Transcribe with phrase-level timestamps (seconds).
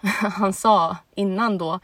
[0.32, 1.80] han sa innan då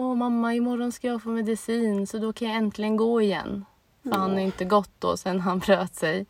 [0.00, 3.64] Åh mamma, imorgon ska jag få medicin så då kan jag äntligen gå igen.
[4.02, 6.26] För han har inte gått då sen han bröt sig.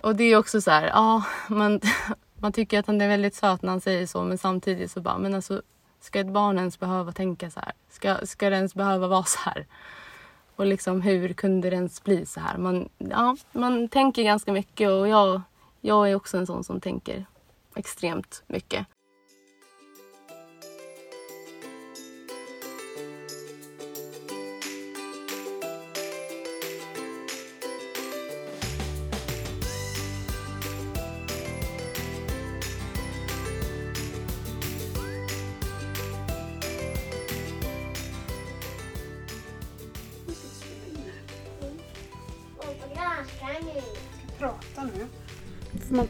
[0.00, 1.80] Och det är också så här, ja, man,
[2.34, 5.18] man tycker att han är väldigt söt när han säger så men samtidigt så bara,
[5.18, 5.62] men alltså
[6.00, 7.72] ska ett barn ens behöva tänka så här?
[7.90, 9.66] Ska, ska det ens behöva vara så här?
[10.56, 12.58] Och liksom hur kunde det ens bli så här?
[12.58, 15.42] Man, ja, man tänker ganska mycket och jag,
[15.80, 17.24] jag är också en sån som tänker
[17.74, 18.86] extremt mycket.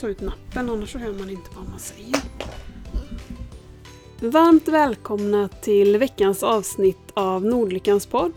[0.01, 2.21] Ta ut nappen annars så hör man inte vad man säger.
[4.21, 8.33] Varmt välkomna till veckans avsnitt av Nordlyckans podd.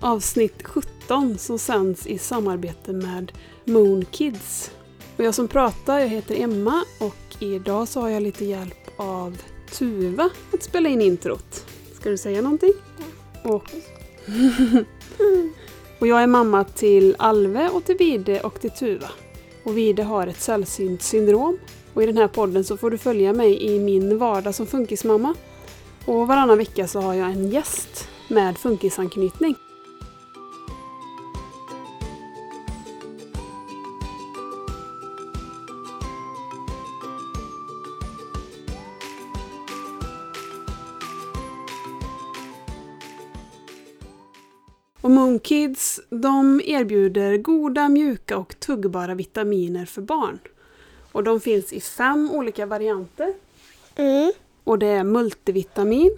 [0.00, 3.32] Avsnitt 17 som sänds i samarbete med
[3.64, 4.70] Moon Kids.
[5.16, 9.36] Och jag som pratar, jag heter Emma och idag så har jag lite hjälp av
[9.72, 11.66] Tuva att spela in introt.
[11.94, 12.72] Ska du säga någonting?
[13.42, 13.64] Och,
[15.98, 19.08] och jag är mamma till Alve och till Vide och till Tuva.
[19.66, 21.58] Och Vide har ett sällsynt syndrom.
[21.94, 25.34] Och i den här podden så får du följa mig i min vardag som funkismamma.
[26.04, 29.54] Och varannan vecka så har jag en gäst med funkisanknytning.
[45.06, 50.38] Och Moonkids de erbjuder goda, mjuka och tuggbara vitaminer för barn.
[51.12, 53.34] Och de finns i fem olika varianter.
[53.94, 54.32] Mm.
[54.64, 56.16] Och det är multivitamin,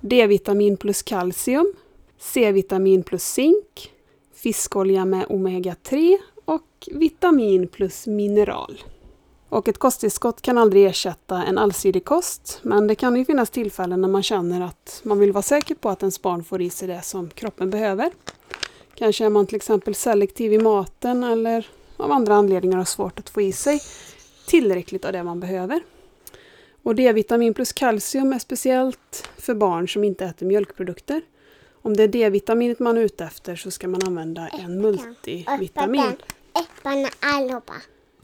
[0.00, 1.72] D-vitamin plus kalcium,
[2.18, 3.92] C-vitamin plus zink,
[4.34, 8.82] fiskolja med omega-3 och vitamin plus mineral.
[9.48, 14.00] Och ett kosttillskott kan aldrig ersätta en allsidig kost, men det kan ju finnas tillfällen
[14.00, 16.88] när man känner att man vill vara säker på att ens barn får i sig
[16.88, 18.10] det som kroppen behöver.
[18.94, 23.28] Kanske är man till exempel selektiv i maten eller av andra anledningar har svårt att
[23.28, 23.80] få i sig
[24.46, 25.80] tillräckligt av det man behöver.
[26.82, 31.22] Och D-vitamin plus kalcium är speciellt för barn som inte äter mjölkprodukter.
[31.82, 36.16] Om det är D-vitaminet man är ute efter så ska man använda en multivitamin.
[36.54, 37.74] Öppna allihopa.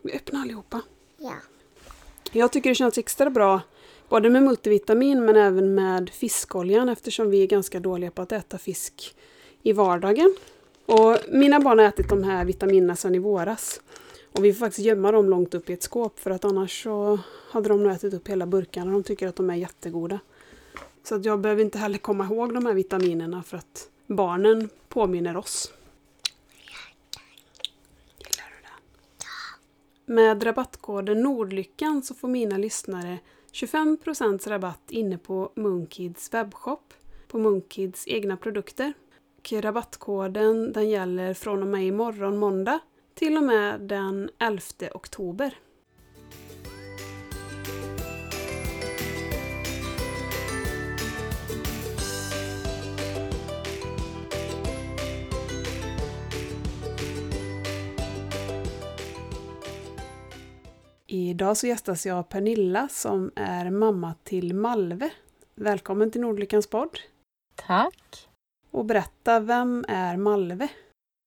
[0.03, 0.81] Vi öppnar allihopa.
[1.23, 1.35] Ja.
[2.33, 3.61] Jag tycker det känns extra bra
[4.09, 8.59] både med multivitamin men även med fiskoljan eftersom vi är ganska dåliga på att äta
[8.59, 9.15] fisk
[9.63, 10.35] i vardagen.
[10.87, 13.81] Och mina barn har ätit de här vitaminerna sedan i våras.
[14.33, 17.19] Och vi får faktiskt gömma dem långt upp i ett skåp för att annars så
[17.51, 18.93] hade de nog ätit upp hela burkarna.
[18.93, 20.19] De tycker att de är jättegoda.
[21.03, 25.37] Så att jag behöver inte heller komma ihåg de här vitaminerna för att barnen påminner
[25.37, 25.73] oss.
[28.19, 28.81] Gillar du den?
[30.13, 33.19] Med rabattkoden Nordlyckan så får mina lyssnare
[33.53, 36.95] 25% rabatt inne på Moonkids webbshop
[37.29, 38.93] på Moonkids egna produkter.
[39.39, 42.79] Och rabattkoden den gäller från och med imorgon måndag
[43.15, 44.61] till och med den 11
[44.95, 45.55] oktober.
[61.15, 65.11] Idag så gästas jag av Pernilla som är mamma till Malve.
[65.55, 66.99] Välkommen till Nordlyckans podd.
[67.55, 68.29] Tack!
[68.71, 70.69] Och berätta, vem är Malve?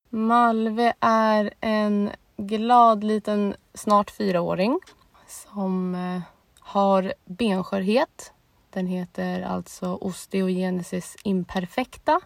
[0.10, 4.80] Malve är en glad liten snart fyraåring
[5.28, 6.22] som eh,
[6.60, 8.34] har benskörhet.
[8.70, 12.20] Den heter alltså osteogenesis imperfecta.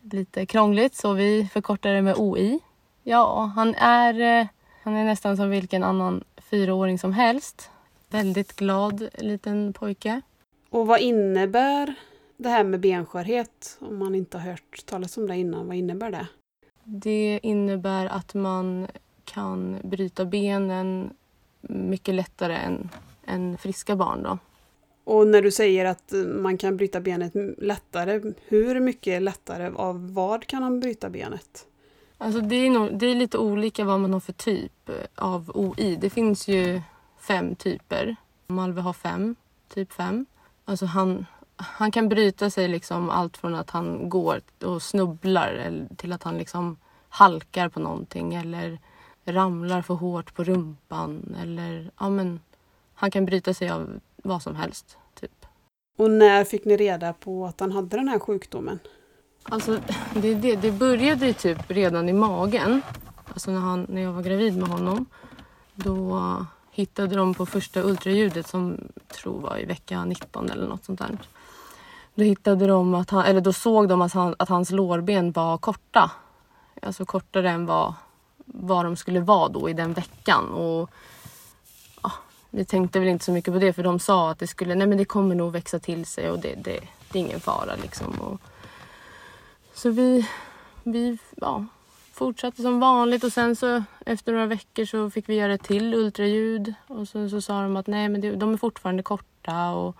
[0.00, 2.60] Lite krångligt så vi förkortar det med OI.
[3.02, 4.46] Ja, han är, eh,
[4.86, 7.70] han är nästan som vilken annan fyraåring som helst.
[8.10, 10.20] Väldigt glad liten pojke.
[10.70, 11.94] Och vad innebär
[12.36, 13.78] det här med benskörhet?
[13.80, 16.26] Om man inte har hört talas om det innan, vad innebär det?
[16.84, 18.86] Det innebär att man
[19.24, 21.10] kan bryta benen
[21.60, 22.88] mycket lättare än,
[23.26, 24.22] än friska barn.
[24.22, 24.38] Då.
[25.04, 29.72] Och när du säger att man kan bryta benet lättare, hur mycket lättare?
[29.76, 31.66] Av vad kan man bryta benet?
[32.18, 35.50] Alltså det, är nog, det är lite olika vad man har för typ eh, av
[35.54, 35.96] OI.
[35.96, 36.82] Det finns ju
[37.18, 38.16] fem typer.
[38.46, 39.36] Malve har fem,
[39.68, 40.26] typ fem.
[40.64, 41.26] Alltså han,
[41.56, 46.38] han kan bryta sig liksom allt från att han går och snubblar till att han
[46.38, 46.76] liksom
[47.08, 48.78] halkar på någonting eller
[49.24, 52.40] ramlar för hårt på rumpan eller ja men
[52.94, 55.46] han kan bryta sig av vad som helst typ.
[55.98, 58.78] Och när fick ni reda på att han hade den här sjukdomen?
[59.48, 59.80] Alltså,
[60.14, 62.82] det, det, det började ju typ redan i magen.
[63.28, 65.06] Alltså när, han, när jag var gravid med honom.
[65.74, 68.78] Då hittade de på första ultraljudet som
[69.08, 71.18] tror var i vecka 19 eller något sånt där.
[72.14, 75.58] Då hittade de att han, eller då såg de att, han, att hans lårben var
[75.58, 76.10] korta.
[76.82, 77.94] Alltså kortare än vad,
[78.44, 80.50] vad de skulle vara då i den veckan.
[80.50, 80.90] Och
[82.02, 82.12] ja,
[82.50, 84.86] Vi tänkte väl inte så mycket på det för de sa att det skulle, nej
[84.86, 86.80] men det kommer nog växa till sig och det, det,
[87.12, 88.20] det är ingen fara liksom.
[88.20, 88.40] Och,
[89.76, 90.28] så vi,
[90.82, 91.64] vi ja,
[92.12, 95.94] fortsatte som vanligt och sen så efter några veckor så fick vi göra ett till
[95.94, 99.96] ultraljud och sen så sa de att nej men det, de är fortfarande korta och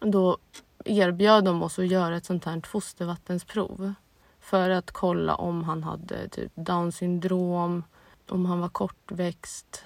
[0.00, 0.36] då
[0.84, 3.94] erbjöd de oss att göra ett sånt här fostervattensprov
[4.40, 7.84] för att kolla om han hade typ down syndrom,
[8.28, 9.84] om han var kortväxt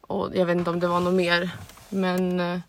[0.00, 1.50] och jag vet inte om det var något mer.
[1.88, 2.60] Men eh,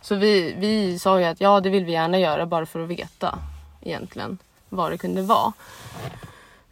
[0.00, 2.88] så vi, vi sa ju att ja, det vill vi gärna göra bara för att
[2.88, 3.38] veta
[3.80, 4.38] egentligen
[4.76, 5.52] vad det kunde vara.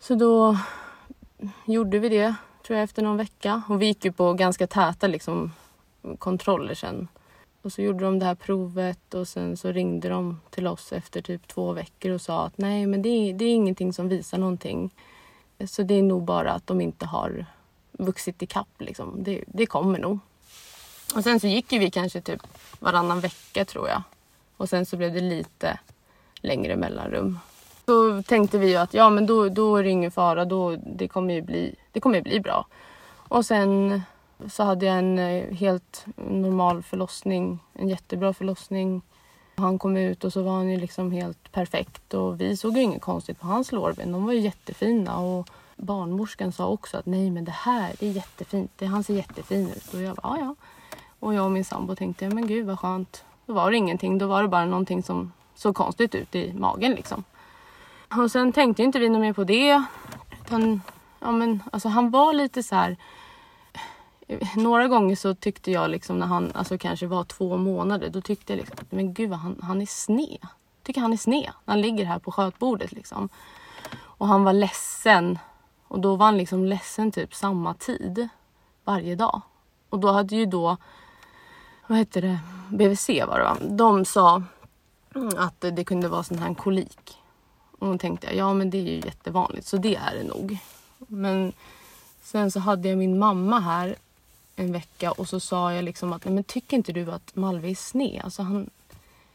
[0.00, 0.58] Så då
[1.64, 2.34] gjorde vi det
[2.66, 5.52] tror jag efter någon vecka och vi gick ju på ganska täta liksom,
[6.18, 7.08] kontroller sen.
[7.62, 11.22] Och så gjorde de det här provet och sen så ringde de till oss efter
[11.22, 14.38] typ två veckor och sa att nej men det är, det är ingenting som visar
[14.38, 14.90] någonting.
[15.66, 17.46] Så det är nog bara att de inte har
[17.92, 19.22] vuxit i kapp liksom.
[19.22, 20.18] Det, det kommer nog.
[21.14, 22.42] Och sen så gick ju vi kanske typ
[22.78, 24.02] varannan vecka tror jag.
[24.56, 25.78] Och sen så blev det lite
[26.34, 27.38] längre mellanrum.
[27.86, 31.08] Så tänkte vi ju att ja men då, då är det ingen fara, då, det,
[31.08, 32.66] kommer ju bli, det kommer ju bli bra.
[33.28, 34.02] Och sen
[34.48, 39.02] så hade jag en eh, helt normal förlossning, en jättebra förlossning.
[39.56, 42.82] Han kom ut och så var han ju liksom helt perfekt och vi såg ju
[42.82, 44.12] inget konstigt på hans lårben.
[44.12, 48.70] De var ju jättefina och barnmorskan sa också att nej men det här är jättefint,
[48.76, 49.94] det, han ser jättefin ut.
[49.94, 50.54] Och jag bara, ja ja.
[51.20, 53.24] Och jag och min sambo tänkte, men gud vad skönt.
[53.46, 56.92] Då var det ingenting, då var det bara någonting som såg konstigt ut i magen
[56.92, 57.24] liksom.
[58.18, 59.84] Och sen tänkte inte vi något mer på det.
[60.44, 60.82] Utan,
[61.20, 62.96] ja, men, alltså, han var lite så här...
[64.56, 68.08] Några gånger så tyckte jag liksom när han alltså, kanske var två månader.
[68.08, 70.38] Då tyckte jag liksom, men gud han, han är sned.
[70.40, 71.50] Jag tycker han är sned.
[71.64, 73.28] Han ligger här på skötbordet liksom.
[73.94, 75.38] Och han var ledsen.
[75.88, 78.28] Och då var han liksom ledsen typ samma tid.
[78.84, 79.40] Varje dag.
[79.88, 80.76] Och då hade ju då,
[81.86, 82.38] vad heter det,
[82.68, 83.56] BVC var det va?
[83.60, 84.42] De sa
[85.36, 87.21] att det kunde vara sån här kolik.
[87.82, 90.58] Och då tänkte jag, ja men det är ju jättevanligt så det är det nog.
[90.98, 91.52] Men
[92.22, 93.96] sen så hade jag min mamma här
[94.56, 97.70] en vecka och så sa jag liksom att, nej men tycker inte du att Malve
[97.70, 98.20] är sned?
[98.24, 98.70] Alltså han,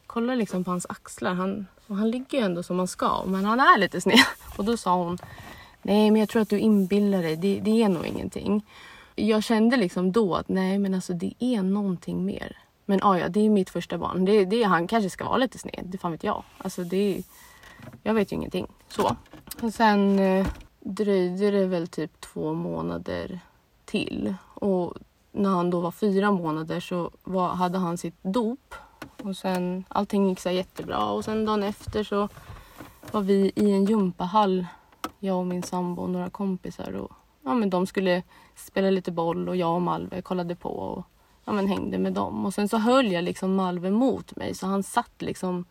[0.05, 3.45] kollar liksom på hans axlar, han, och han ligger ju ändå som han ska, men
[3.45, 4.19] han är lite sned.
[4.57, 5.17] Och då sa hon,
[5.81, 8.65] nej men jag tror att du inbillar dig, det, det är nog ingenting.
[9.15, 12.57] Jag kände liksom då att nej men alltså det är någonting mer.
[12.85, 14.25] Men ah, ja, det är mitt första barn.
[14.25, 16.43] Det, det, han kanske ska vara lite sned, det fan vet jag.
[16.57, 17.23] Alltså det
[18.03, 18.67] jag vet ju ingenting.
[18.87, 19.15] Så.
[19.61, 20.47] Och sen eh,
[20.79, 23.39] dröjde det väl typ två månader
[23.85, 24.33] till.
[24.43, 24.93] Och
[25.31, 28.75] när han då var fyra månader så var, hade han sitt dop.
[29.23, 31.05] Och sen allting gick så jättebra.
[31.05, 32.29] Och sen dagen efter så
[33.11, 34.67] var vi i en gympahall.
[35.19, 36.95] Jag och min sambo och några kompisar.
[36.95, 37.11] Och,
[37.43, 38.23] ja, men de skulle
[38.55, 41.05] spela lite boll och jag och Malve kollade på och
[41.45, 42.45] ja, men hängde med dem.
[42.45, 45.65] Och sen så höll jag liksom Malve mot mig så han satt liksom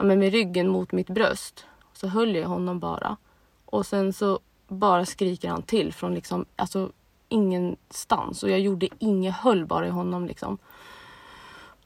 [0.00, 1.64] ja, men med ryggen mot mitt bröst.
[1.92, 3.16] Så höll jag honom bara.
[3.64, 6.92] Och sen så bara skriker han till från liksom, alltså
[7.28, 8.42] ingenstans.
[8.42, 10.58] Och jag gjorde inget, höll bara i honom liksom.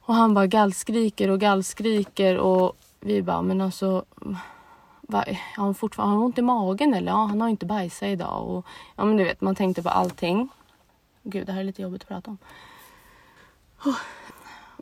[0.00, 4.05] Och han bara gallskriker och gallskriker och vi bara, men alltså
[5.00, 5.25] va,
[5.57, 7.12] har han fortfarande har han ont i magen eller?
[7.12, 8.49] Ja, han har inte bajsat idag.
[8.49, 10.49] Och, ja, men du vet, man tänkte på allting.
[11.23, 12.38] Gud, det här är lite jobbigt att prata om.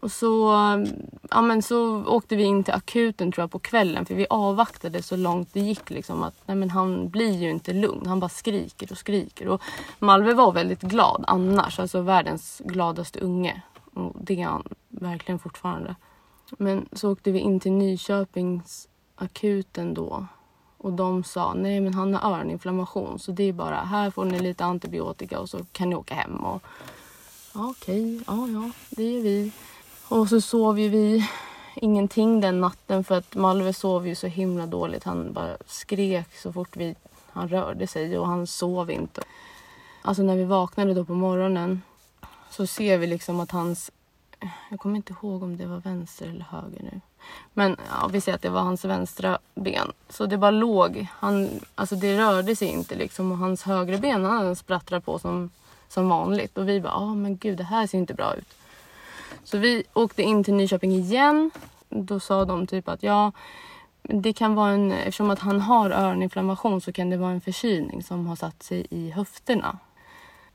[0.02, 0.52] Och så,
[1.30, 5.02] ja, men så åkte vi in till akuten tror jag på kvällen för vi avvaktade
[5.02, 5.90] så långt det gick.
[5.90, 8.06] Liksom, att nej, men han blir ju inte lugn.
[8.06, 9.48] Han bara skriker och skriker.
[9.48, 9.62] Och
[9.98, 11.78] Malve var väldigt glad annars.
[11.78, 13.62] Alltså världens gladaste unge.
[13.94, 15.96] Och det är han verkligen fortfarande.
[16.58, 20.26] Men så åkte vi in till Nyköpings akuten då.
[20.78, 24.38] Och de sa nej men han har öroninflammation så det är bara här får ni
[24.38, 26.36] lite antibiotika och så kan ni åka hem.
[26.36, 26.62] Och,
[27.54, 29.52] ja, okej, ja ja det gör vi.
[30.12, 31.28] Och så sov ju vi
[31.74, 35.04] ingenting den natten för att Malve sov ju så himla dåligt.
[35.04, 36.94] Han bara skrek så fort vi,
[37.32, 39.22] han rörde sig och han sov inte.
[40.02, 41.82] Alltså när vi vaknade då på morgonen
[42.50, 43.90] så ser vi liksom att hans,
[44.70, 47.00] jag kommer inte ihåg om det var vänster eller höger nu.
[47.52, 49.92] Men ja, vi ser att det var hans vänstra ben.
[50.08, 54.24] Så det bara låg, han, alltså det rörde sig inte liksom och hans högra ben
[54.24, 55.50] han sprattrade på som,
[55.88, 56.58] som vanligt.
[56.58, 58.54] Och vi bara, ja oh, men gud det här ser inte bra ut.
[59.44, 61.50] Så vi åkte in till Nyköping igen
[61.88, 63.32] då sa de typ att ja,
[64.02, 68.02] det kan vara en, eftersom att han har öroninflammation så kan det vara en förkylning
[68.02, 69.78] som har satt sig i höfterna.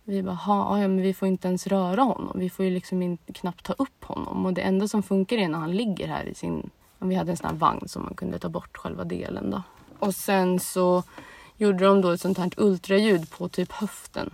[0.04, 2.40] Vi bara, ja men vi får inte ens röra honom.
[2.40, 4.46] Vi får ju liksom in, knappt ta upp honom.
[4.46, 6.70] Och det enda som funkar är när han ligger här i sin...
[7.00, 9.64] Vi hade en sån här vagn som man kunde ta bort själva delen då.
[10.00, 11.04] Och sen så
[11.58, 14.30] gjorde de då ett sånt här ultraljud på typ höften.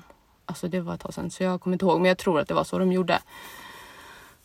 [0.46, 2.48] Alltså det var ett tag sedan så jag kommer inte ihåg men jag tror att
[2.48, 3.20] det var så de gjorde.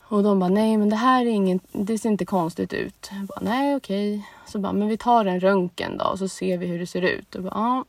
[0.08, 3.10] Och de bara, nej men det här är ingen, det ser inte konstigt ut.
[3.12, 4.28] Jag bara, nej okej.
[4.46, 7.02] Så bara, men vi tar en röntgen då och så ser vi hur det ser
[7.02, 7.34] ut.
[7.34, 7.84] Och, bara, ja.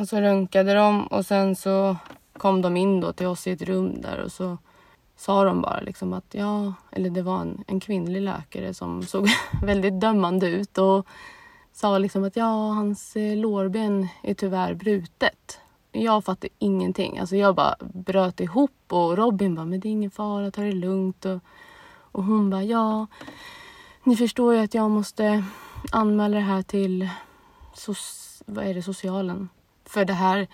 [0.00, 1.96] och så röntgade de och sen så
[2.38, 4.58] kom de in då till oss i ett rum där och så
[5.16, 9.28] sa de bara liksom att ja, eller det var en, en kvinnlig läkare som såg
[9.62, 11.06] väldigt dömande ut och
[11.72, 15.60] sa liksom att ja, hans eh, lårben är tyvärr brutet.
[15.92, 17.18] Jag fattade ingenting.
[17.18, 20.72] Alltså jag bara bröt ihop och Robin bara, men det är ingen fara, ta det
[20.72, 21.24] lugnt.
[21.24, 21.40] Och,
[22.12, 23.06] och hon bara, ja,
[24.04, 25.44] ni förstår ju att jag måste
[25.92, 27.08] anmäla det här till
[27.74, 29.48] soc- vad är det, socialen.
[29.84, 30.46] För det här,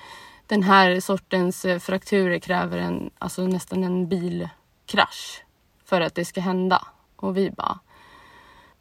[0.47, 5.45] den här sortens eh, frakturer kräver en, alltså nästan en bilkrasch
[5.85, 6.87] för att det ska hända.
[7.17, 7.79] Och vi bara,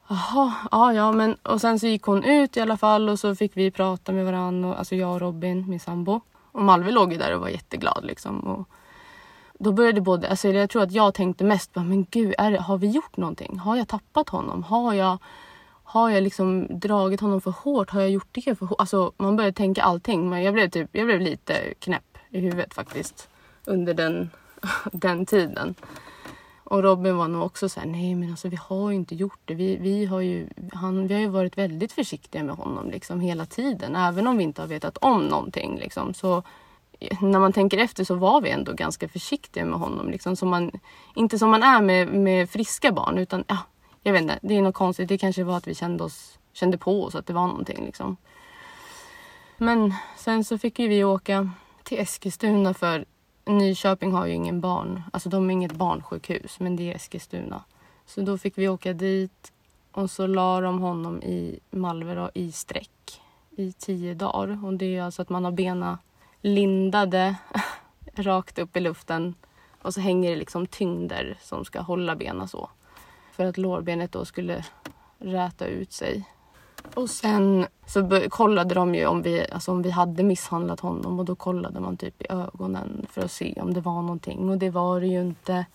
[0.10, 3.36] Jaha, ja, ja, men och sen så gick hon ut i alla fall och så
[3.36, 6.22] fick vi prata med varandra, alltså jag och Robin, min sambo.
[6.58, 8.40] Och Malve låg ju där och var jätteglad liksom.
[8.40, 8.70] Och
[9.60, 12.60] då började både, alltså jag tror att jag tänkte mest bara, men gud, är det,
[12.60, 13.60] har vi gjort någonting?
[13.60, 14.64] Har jag tappat honom?
[14.64, 15.18] Har jag,
[15.84, 17.90] har jag liksom dragit honom för hårt?
[17.90, 18.80] Har jag gjort det för hårt?
[18.80, 20.30] Alltså man började tänka allting.
[20.30, 23.30] Men jag blev, typ, jag blev lite knäpp i huvudet faktiskt
[23.66, 24.30] under den,
[24.92, 25.76] den tiden.
[26.70, 29.40] Och Robin var nog också så här, nej men alltså vi har ju inte gjort
[29.46, 29.54] det.
[29.54, 33.46] Vi, vi, har, ju, han, vi har ju varit väldigt försiktiga med honom liksom hela
[33.46, 33.96] tiden.
[33.96, 36.14] Även om vi inte har vetat om någonting liksom.
[36.14, 36.44] Så
[37.22, 40.10] när man tänker efter så var vi ändå ganska försiktiga med honom.
[40.10, 40.72] Liksom, som man,
[41.16, 43.58] inte som man är med, med friska barn utan ja,
[44.04, 45.10] jag vet inte, det är något konstigt.
[45.10, 48.18] Det kanske var att vi kände, oss, kände på oss att det var någonting liksom.
[49.58, 51.50] Men sen så fick ju vi åka
[51.84, 53.06] till Eskilstuna för
[53.48, 57.64] Nyköping har ju ingen barn, alltså de har inget barnsjukhus men det är Eskilstuna.
[58.06, 59.52] Så då fick vi åka dit
[59.92, 63.22] och så la de honom i Malmö då, i sträck
[63.58, 64.66] i tio dagar.
[64.66, 65.98] Och det är alltså att man har benen
[66.42, 67.36] lindade
[68.16, 69.36] rakt upp i luften
[69.82, 72.70] och så hänger det liksom tyngder som ska hålla benen så.
[73.32, 74.66] För att lårbenet då skulle
[75.20, 76.26] räta ut sig.
[76.94, 81.26] Och sen så kollade de ju om vi, alltså om vi hade misshandlat honom och
[81.26, 84.70] då kollade man typ i ögonen för att se om det var någonting och det
[84.70, 85.66] var det ju inte.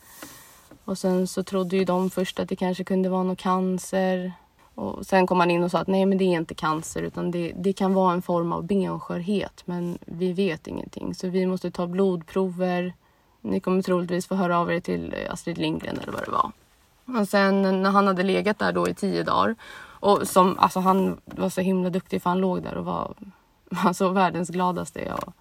[0.85, 4.33] Och sen så trodde ju de först att det kanske kunde vara någon cancer.
[4.75, 7.31] Och sen kom man in och sa att nej men det är inte cancer utan
[7.31, 11.71] det, det kan vara en form av benskörhet men vi vet ingenting så vi måste
[11.71, 12.95] ta blodprover.
[13.41, 16.53] Ni kommer troligtvis få höra av er till Astrid Lindgren eller vad det var.
[17.21, 19.57] Och sen när han hade legat där då i tio dagar
[20.03, 23.15] och som, alltså han var så himla duktig för han låg där och var
[23.71, 25.01] alltså världens gladaste.
[25.01, 25.33] Jag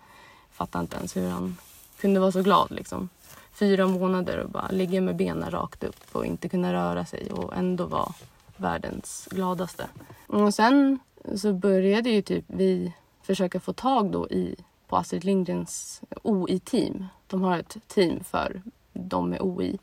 [0.51, 1.57] fattar inte ens hur han
[1.99, 3.09] kunde vara så glad liksom.
[3.53, 7.55] Fyra månader och bara ligga med benen rakt upp och inte kunna röra sig och
[7.55, 8.13] ändå vara
[8.57, 9.87] världens gladaste.
[10.27, 10.99] Och sen
[11.35, 14.55] så började ju typ vi försöka få tag då i
[14.87, 17.05] på Astrid Lindgrens OI-team.
[17.27, 18.61] De har ett team för
[18.93, 19.79] de med OI.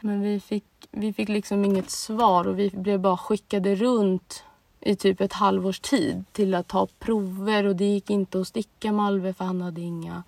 [0.00, 4.44] Men vi fick, vi fick liksom inget svar och vi blev bara skickade runt
[4.80, 8.92] i typ ett halvårs tid till att ta prover och det gick inte att sticka
[8.92, 10.22] Malve för han hade inga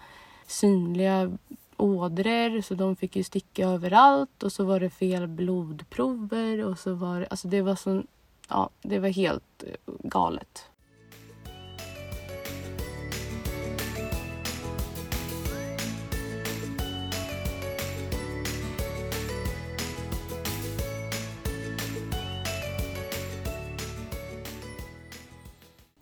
[0.47, 1.33] synliga
[1.77, 6.95] ådror så de fick ju sticka överallt och så var det fel blodprover och så
[6.95, 8.03] var det, alltså det var så,
[8.49, 10.70] ja det var helt eh, galet.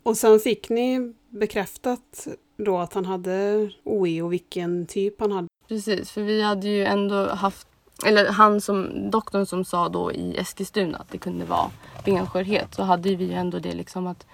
[0.08, 5.48] Och sen fick ni bekräftat då att han hade OE och vilken typ han hade.
[5.68, 7.68] Precis, för vi hade ju ändå haft,
[8.06, 11.70] eller han som, doktorn som sa då i Eskilstuna att det kunde vara
[12.04, 14.26] benskörhet så hade vi ju ändå det liksom att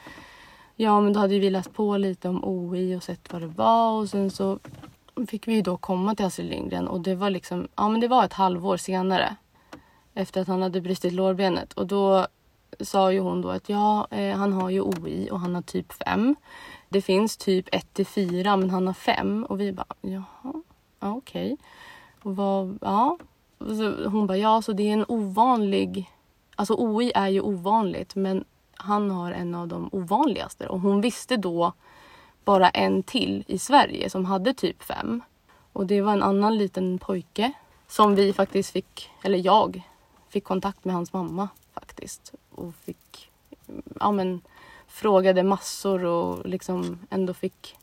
[0.77, 4.01] ja men då hade vi läst på lite om OI och sett vad det var
[4.01, 4.59] och sen så
[5.29, 8.09] fick vi ju då komma till Astrid Lindgren och det var liksom, ja men det
[8.09, 9.37] var ett halvår senare
[10.15, 12.27] efter att han hade brustit lårbenet och då
[12.81, 15.93] sa ju hon då att ja, eh, han har ju OI och han har typ
[15.93, 16.37] 5.
[16.89, 20.63] Det finns typ 1 till 4 men han har 5 och vi bara jaha,
[21.01, 21.57] ja, okej.
[22.23, 23.19] Och vad, ja.
[23.59, 26.11] Så hon bara ja, så det är en ovanlig,
[26.57, 28.45] alltså OI är ju ovanligt men
[28.77, 31.73] han har en av de ovanligaste och hon visste då
[32.45, 35.23] bara en till i Sverige som hade typ 5.
[35.73, 37.53] Och det var en annan liten pojke
[37.89, 39.83] som vi faktiskt fick, eller jag
[40.29, 42.33] fick kontakt med hans mamma faktiskt.
[42.51, 43.31] Och fick,
[44.01, 44.41] ja men
[44.87, 47.77] frågade massor och liksom ändå fick,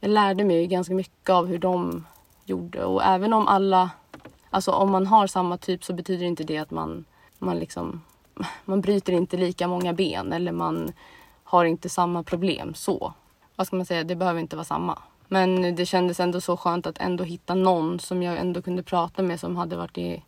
[0.00, 2.04] jag lärde mig ganska mycket av hur de
[2.44, 3.90] gjorde och även om alla,
[4.50, 7.04] alltså om man har samma typ så betyder inte det att man,
[7.38, 8.02] man liksom,
[8.64, 10.92] man bryter inte lika många ben eller man
[11.44, 13.14] har inte samma problem så.
[13.56, 14.98] Vad ska man säga, det behöver inte vara samma.
[15.28, 19.22] Men det kändes ändå så skönt att ändå hitta någon som jag ändå kunde prata
[19.22, 20.22] med som hade varit i,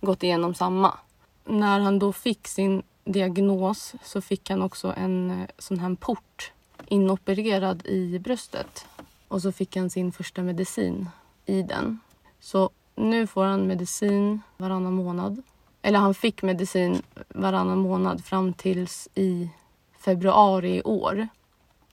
[0.00, 0.98] gått igenom samma.
[1.46, 6.52] När han då fick sin diagnos så fick han också en eh, sån här port
[6.86, 8.86] inopererad i bröstet.
[9.28, 11.08] Och så fick han sin första medicin
[11.46, 12.00] i den.
[12.40, 15.42] Så nu får han medicin varannan månad.
[15.82, 19.50] Eller han fick medicin varannan månad fram tills i
[19.98, 21.28] februari i år.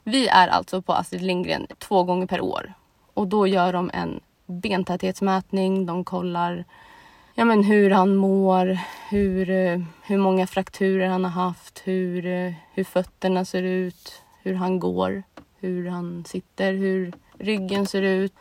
[0.03, 2.73] Vi är alltså på Astrid Lindgren två gånger per år.
[3.13, 5.85] Och då gör de en bentäthetsmätning.
[5.85, 6.65] De kollar
[7.33, 8.77] ja, men hur han mår,
[9.09, 14.53] hur, eh, hur många frakturer han har haft, hur, eh, hur fötterna ser ut, hur
[14.53, 15.23] han går,
[15.59, 18.33] hur han sitter, hur ryggen ser ut.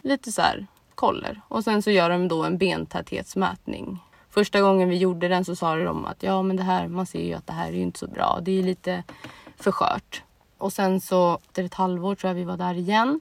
[0.00, 1.40] Lite så här koller.
[1.48, 3.98] Och sen så gör de då en bentäthetsmätning.
[4.30, 7.22] Första gången vi gjorde den så sa de att ja men det här, man ser
[7.22, 8.38] ju att det här är ju inte så bra.
[8.42, 9.02] Det är lite
[9.56, 10.22] för skört.
[10.58, 13.20] Och sen så efter ett halvår tror jag vi var där igen.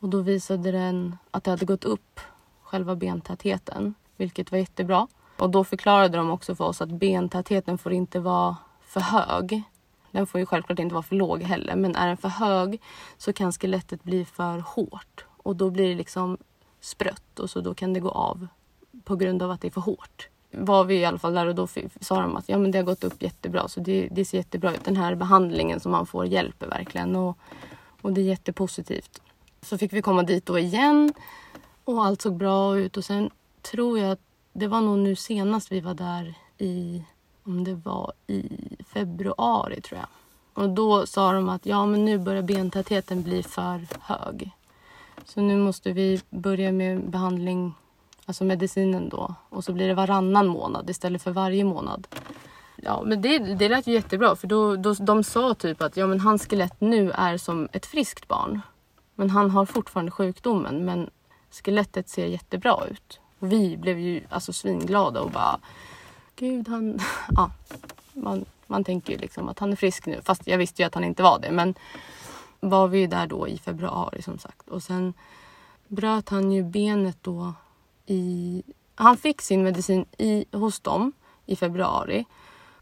[0.00, 2.20] Och då visade den att det hade gått upp,
[2.62, 3.94] själva bentätheten.
[4.22, 5.08] Vilket var jättebra.
[5.36, 9.62] Och då förklarade de också för oss att bentätheten får inte vara för hög.
[10.10, 11.76] Den får ju självklart inte vara för låg heller.
[11.76, 12.80] Men är den för hög
[13.18, 15.24] så kan skelettet bli för hårt.
[15.36, 16.38] Och då blir det liksom
[16.80, 18.46] sprött och så då kan det gå av
[19.04, 20.28] på grund av att det är för hårt.
[20.50, 21.68] Var vi i alla fall där och då
[22.00, 24.74] sa de att ja, men det har gått upp jättebra så det, det ser jättebra
[24.74, 24.84] ut.
[24.84, 27.38] Den här behandlingen som man får hjälper verkligen och,
[28.02, 29.22] och det är jättepositivt.
[29.62, 31.12] Så fick vi komma dit då igen
[31.84, 33.30] och allt såg bra ut och sen
[33.62, 34.20] tror jag att
[34.52, 37.02] det var nog nu senast vi var där i,
[37.42, 38.48] om det var i
[38.92, 40.08] februari tror jag.
[40.54, 44.50] Och då sa de att ja men nu börjar bentätheten bli för hög.
[45.24, 47.74] Så nu måste vi börja med behandling,
[48.26, 49.34] alltså medicinen då.
[49.48, 52.06] Och så blir det varannan månad istället för varje månad.
[52.76, 56.06] Ja, men det, det lät ju jättebra för då, då, de sa typ att ja,
[56.06, 58.60] men hans skelett nu är som ett friskt barn.
[59.14, 61.10] Men han har fortfarande sjukdomen men
[61.50, 63.20] skelettet ser jättebra ut.
[63.42, 65.60] Och vi blev ju alltså svinglada och bara
[66.36, 66.98] Gud han...
[67.28, 67.50] Ja,
[68.12, 70.94] man, man tänker ju liksom att han är frisk nu fast jag visste ju att
[70.94, 71.50] han inte var det.
[71.50, 71.74] Men
[72.60, 74.68] var vi där då i februari som sagt.
[74.68, 75.14] Och sen
[75.88, 77.54] bröt han ju benet då
[78.06, 78.62] i...
[78.94, 81.12] Han fick sin medicin i, hos dem
[81.46, 82.24] i februari.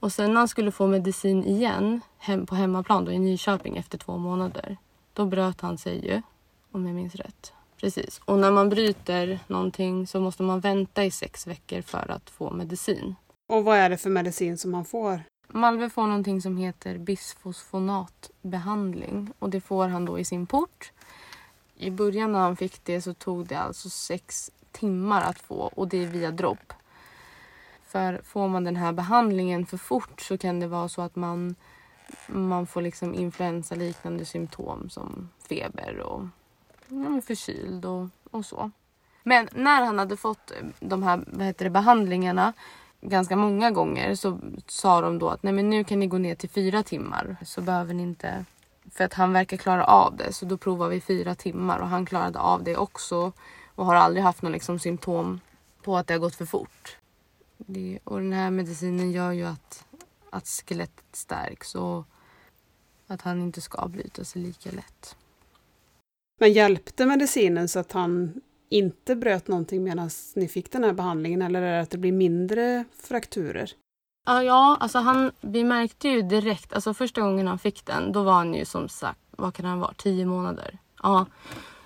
[0.00, 3.98] Och sen när han skulle få medicin igen hem, på hemmaplan då, i Nyköping efter
[3.98, 4.76] två månader.
[5.12, 6.22] Då bröt han sig ju,
[6.72, 7.52] om jag minns rätt.
[7.80, 8.20] Precis.
[8.24, 12.50] Och när man bryter någonting så måste man vänta i sex veckor för att få
[12.50, 13.14] medicin.
[13.48, 15.22] Och vad är det för medicin som man får?
[15.48, 20.92] Malve får någonting som heter bisfosfonatbehandling och det får han då i sin port.
[21.76, 25.88] I början när han fick det så tog det alltså sex timmar att få och
[25.88, 26.72] det är via dropp.
[27.86, 31.54] För får man den här behandlingen för fort så kan det vara så att man,
[32.26, 36.22] man får liksom influensaliknande symptom som feber och
[36.90, 38.70] ja, förkyld och, och så.
[39.22, 42.53] Men när han hade fått de här vad heter det, behandlingarna
[43.00, 46.35] ganska många gånger så sa de då att nej men nu kan ni gå ner
[46.35, 48.44] till fyra timmar så behöver ni inte
[48.90, 52.07] för att han verkar klara av det så då provar vi fyra timmar och han
[52.07, 53.33] klarade av det också
[53.74, 55.40] och har aldrig haft några liksom symptom
[55.83, 56.96] på att det har gått för fort.
[57.57, 59.85] Det, och den här medicinen gör ju att,
[60.31, 62.05] att skelettet stärks och
[63.07, 65.16] att han inte ska bryta sig lika lätt.
[66.40, 71.42] Men hjälpte medicinen så att han inte bröt någonting medan ni fick den här behandlingen
[71.42, 73.72] eller är det att det blir mindre frakturer?
[74.26, 78.33] Ja, alltså han, vi märkte ju direkt, alltså första gången han fick den, då var
[78.33, 80.79] han ju som sagt, vad kan han vara, tio månader?
[81.03, 81.26] Ja,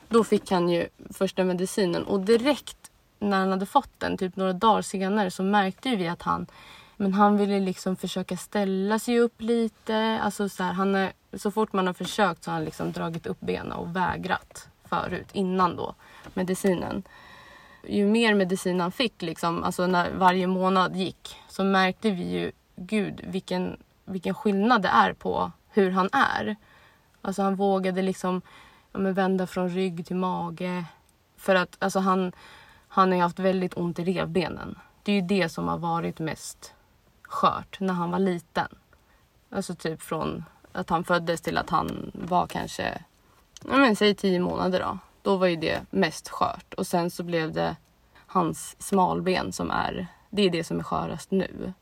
[0.09, 4.53] då fick han ju första medicinen och direkt när han hade fått den, typ några
[4.53, 6.47] dagar senare, så märkte vi att han
[6.97, 10.21] men han ville liksom försöka ställa sig upp lite.
[10.23, 13.27] Alltså så, här, han är, så fort man har försökt så har han liksom dragit
[13.27, 15.95] upp benen och vägrat förut, innan då
[16.35, 17.03] medicinen.
[17.89, 22.53] Ju mer medicin han fick, liksom, alltså när varje månad gick, så märkte vi ju,
[22.77, 26.57] gud vilken, vilken skillnad det är på hur han är.
[27.23, 28.43] Alltså han vågade liksom
[28.93, 30.85] ja, men vända från rygg till mage.
[31.37, 32.33] För att alltså han,
[32.89, 34.79] han har haft väldigt ont i revbenen.
[35.03, 36.75] Det är ju det som har varit mest
[37.29, 38.69] skört när han var liten.
[39.51, 43.03] Alltså typ från att han föddes till att han var kanske,
[43.65, 44.99] ja men säg tio månader då.
[45.23, 47.77] Då var ju det mest skört och sen så blev det
[48.27, 51.73] hans smalben som är, det är det som är skörast nu.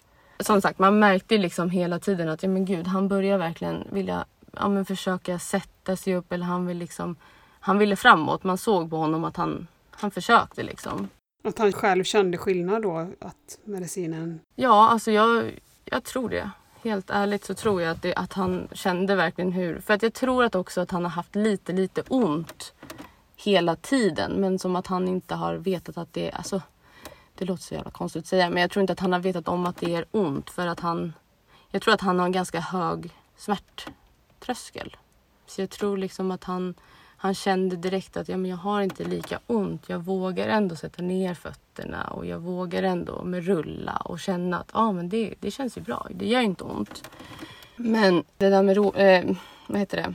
[0.40, 4.24] som sagt, man märkte liksom hela tiden att ja, men gud, han börjar verkligen vilja
[4.52, 7.16] ja, men försöka sätta sig upp eller han vill liksom
[7.64, 8.44] han ville framåt.
[8.44, 11.08] Man såg på honom att han, han försökte liksom.
[11.42, 13.06] Att han själv kände skillnad då?
[13.20, 14.40] Att medicinen...
[14.54, 16.50] Ja, alltså jag, jag tror det.
[16.82, 19.80] Helt ärligt så tror jag att, det, att han kände verkligen hur...
[19.80, 22.72] För att jag tror att också att han har haft lite, lite ont
[23.36, 24.32] hela tiden.
[24.32, 26.30] Men som att han inte har vetat att det.
[26.30, 26.62] Alltså,
[27.34, 29.48] det låter så jävla konstigt att säga, men jag tror inte att han har vetat
[29.48, 31.12] om att det är ont för att han...
[31.70, 34.96] Jag tror att han har en ganska hög smärttröskel.
[35.46, 36.74] Så jag tror liksom att han,
[37.22, 39.88] han kände direkt att ja, men jag har inte lika ont.
[39.88, 44.70] Jag vågar ändå sätta ner fötterna och jag vågar ändå med rulla och känna att
[44.72, 46.06] ah, men det, det känns ju bra.
[46.10, 47.08] Det gör inte ont.
[47.76, 50.14] Men det där med ro, eh, vad heter det?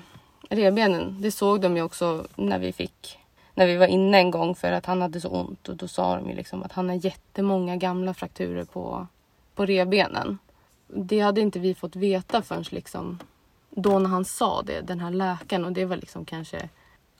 [0.50, 3.20] revbenen, det såg de ju också när vi fick
[3.54, 6.15] när vi var inne en gång för att han hade så ont och då sa
[6.15, 9.08] de ju liksom att han har jättemånga gamla frakturer på,
[9.56, 10.38] på revbenen.
[10.88, 13.20] Det hade inte vi fått veta förrän liksom
[13.70, 16.70] då när han sa det, den här läkaren och det var liksom kanske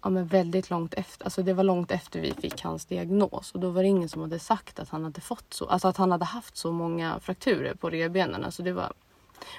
[0.04, 3.60] ja, men väldigt långt efter, alltså det var långt efter vi fick hans diagnos och
[3.60, 6.12] då var det ingen som hade sagt att han hade fått så, alltså att han
[6.12, 8.44] hade haft så många frakturer på revbenen.
[8.46, 8.94] Alltså det var,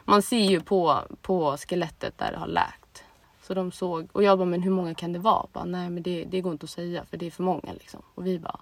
[0.04, 3.04] man ser ju på, på skelettet där det har läkt.
[3.42, 5.46] Så de såg, och jag bara, men hur många kan det vara?
[5.52, 8.02] Bara, Nej men det, det går inte att säga för det är för många liksom.
[8.14, 8.60] Och vi bara,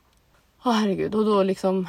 [0.65, 1.15] åh herregud.
[1.15, 1.89] Och då liksom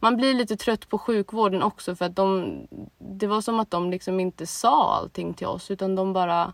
[0.00, 2.58] man blir lite trött på sjukvården också för att de,
[2.98, 6.52] det var som att de liksom inte sa allting till oss utan de bara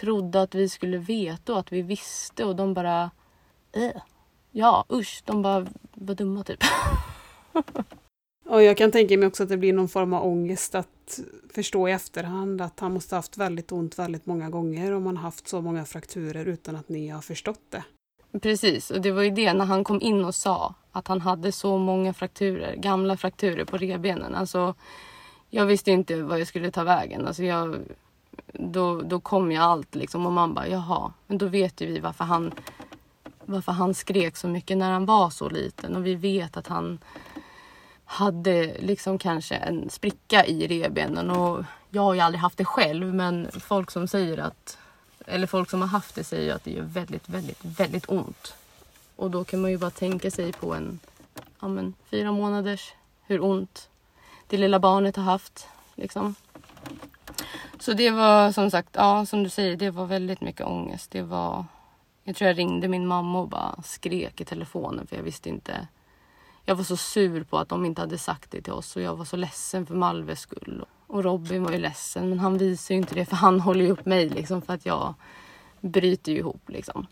[0.00, 3.10] trodde att vi skulle veta och att vi visste och de bara...
[3.72, 4.02] Äh.
[4.50, 5.22] Ja, usch.
[5.24, 6.60] De bara var dumma typ.
[8.48, 11.20] och jag kan tänka mig också att det blir någon form av ångest att
[11.54, 15.48] förstå i efterhand att han måste haft väldigt ont väldigt många gånger om han haft
[15.48, 17.84] så många frakturer utan att ni har förstått det.
[18.40, 21.52] Precis, och det var ju det när han kom in och sa att han hade
[21.52, 24.34] så många frakturer, gamla frakturer på revbenen.
[24.34, 24.74] Alltså,
[25.50, 27.26] jag visste inte vad jag skulle ta vägen.
[27.26, 27.76] Alltså jag,
[28.58, 31.98] då, då kom ju allt liksom och man bara jaha, men då vet ju vi
[31.98, 32.52] varför han,
[33.44, 36.98] varför han skrek så mycket när han var så liten och vi vet att han
[38.04, 43.14] hade liksom kanske en spricka i revbenen och jag har ju aldrig haft det själv
[43.14, 44.78] men folk som säger att
[45.26, 48.54] eller folk som har haft det säger att det gör väldigt, väldigt, väldigt ont.
[49.16, 50.98] Och då kan man ju bara tänka sig på en
[51.60, 53.88] ja, men, fyra månaders hur ont
[54.46, 55.66] det lilla barnet har haft.
[55.94, 56.34] Liksom.
[57.78, 61.10] Så det var som sagt, ja som du säger, det var väldigt mycket ångest.
[61.10, 61.64] Det var,
[62.24, 65.88] jag tror jag ringde min mamma och bara skrek i telefonen för jag visste inte.
[66.64, 69.16] Jag var så sur på att de inte hade sagt det till oss och jag
[69.16, 70.84] var så ledsen för Malves skull.
[71.06, 73.90] Och Robin var ju ledsen men han visar ju inte det för han håller ju
[73.90, 75.14] upp mig liksom för att jag
[75.80, 77.06] bryter ju ihop liksom.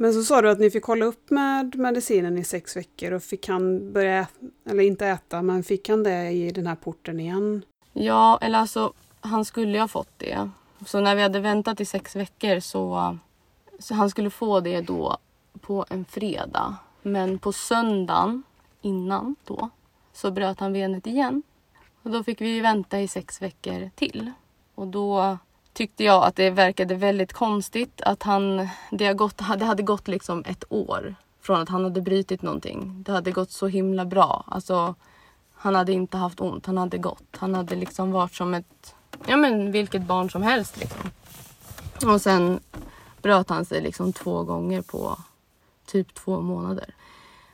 [0.00, 3.22] Men så sa du att ni fick hålla upp med medicinen i sex veckor och
[3.22, 4.26] fick han börja,
[4.64, 7.64] eller inte äta, men fick han det i den här porten igen?
[7.92, 10.50] Ja, eller alltså han skulle ju ha fått det.
[10.86, 13.18] Så när vi hade väntat i sex veckor så,
[13.78, 15.16] så han skulle få det då
[15.60, 16.76] på en fredag.
[17.02, 18.42] Men på söndagen
[18.82, 19.70] innan då
[20.12, 21.42] så bröt han benet igen.
[22.02, 24.30] Och då fick vi vänta i sex veckor till.
[24.74, 25.38] Och då
[25.72, 30.08] tyckte jag att det verkade väldigt konstigt att han, det, har gått, det hade gått
[30.08, 33.02] liksom ett år från att han hade brutit någonting.
[33.06, 34.44] Det hade gått så himla bra.
[34.46, 34.94] Alltså,
[35.54, 37.36] han hade inte haft ont, han hade gått.
[37.36, 38.94] Han hade liksom varit som ett,
[39.26, 41.10] ja men vilket barn som helst liksom.
[42.12, 42.60] Och sen
[43.22, 45.18] bröt han sig liksom två gånger på
[45.86, 46.94] typ två månader.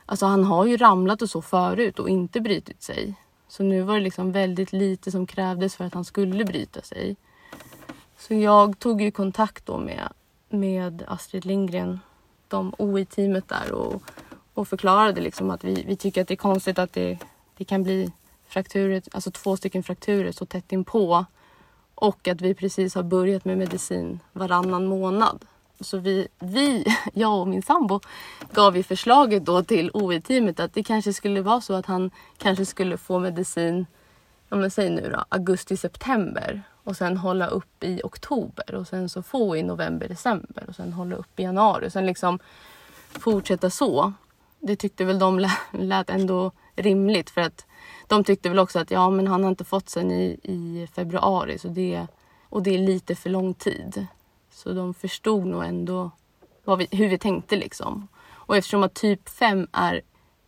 [0.05, 3.13] Alltså han har ju ramlat och så förut och inte brutit sig.
[3.47, 7.15] Så nu var det liksom väldigt lite som krävdes för att han skulle bryta sig.
[8.17, 10.09] Så jag tog ju kontakt då med,
[10.49, 11.99] med Astrid Lindgren,
[12.47, 14.01] de OI-teamet där och,
[14.53, 17.19] och förklarade liksom att vi, vi tycker att det är konstigt att det
[17.57, 18.11] det kan bli
[18.47, 21.25] frakturer, alltså två stycken frakturer så tätt inpå
[21.95, 25.45] och att vi precis har börjat med medicin varannan månad.
[25.79, 27.99] Så vi, vi, jag och min sambo,
[28.53, 32.65] gav ju förslaget då till OI-teamet att det kanske skulle vara så att han kanske
[32.65, 33.85] skulle få medicin,
[34.49, 39.23] om men säg nu då, augusti-september och sen hålla upp i oktober och sen så
[39.23, 42.39] få i november, december och sen hålla upp i januari och sen liksom
[43.11, 44.13] fortsätta så.
[44.59, 47.65] Det tyckte väl de lät ändå rimligt för att
[48.07, 51.57] de tyckte väl också att ja, men han har inte fått sen i, i februari
[51.57, 52.07] så det,
[52.49, 54.07] och det är lite för lång tid.
[54.51, 56.11] Så de förstod nog ändå
[56.63, 58.07] vad vi, hur vi tänkte liksom.
[58.29, 60.01] Och eftersom att typ 5 är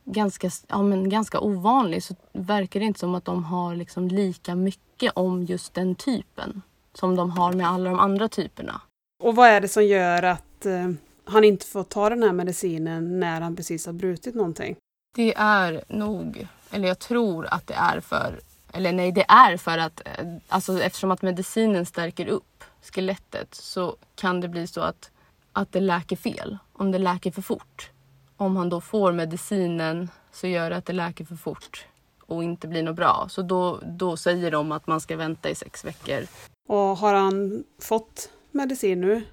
[0.06, 4.56] ganska, ja, men ganska ovanlig så verkar det inte som att de har liksom lika
[4.56, 6.62] mycket om just den typen
[6.94, 8.82] som de har med alla de andra typerna.
[9.24, 10.90] Och vad är det som gör att eh,
[11.24, 14.76] han inte får ta den här medicinen när han precis har brutit någonting?
[15.16, 18.40] Det är nog, eller jag tror att det är för,
[18.74, 23.96] eller nej det är för att, eh, alltså eftersom att medicinen stärker upp skelettet så
[24.16, 25.12] kan det bli så att,
[25.54, 27.92] att det läker fel, om det läker för fort.
[28.40, 31.88] Om han då får medicinen så gör det att det läker för fort
[32.26, 33.26] och inte blir något bra.
[33.30, 36.28] Så då, då säger de att man ska vänta i sex veckor.
[36.68, 39.24] Och har han fått medicin nu?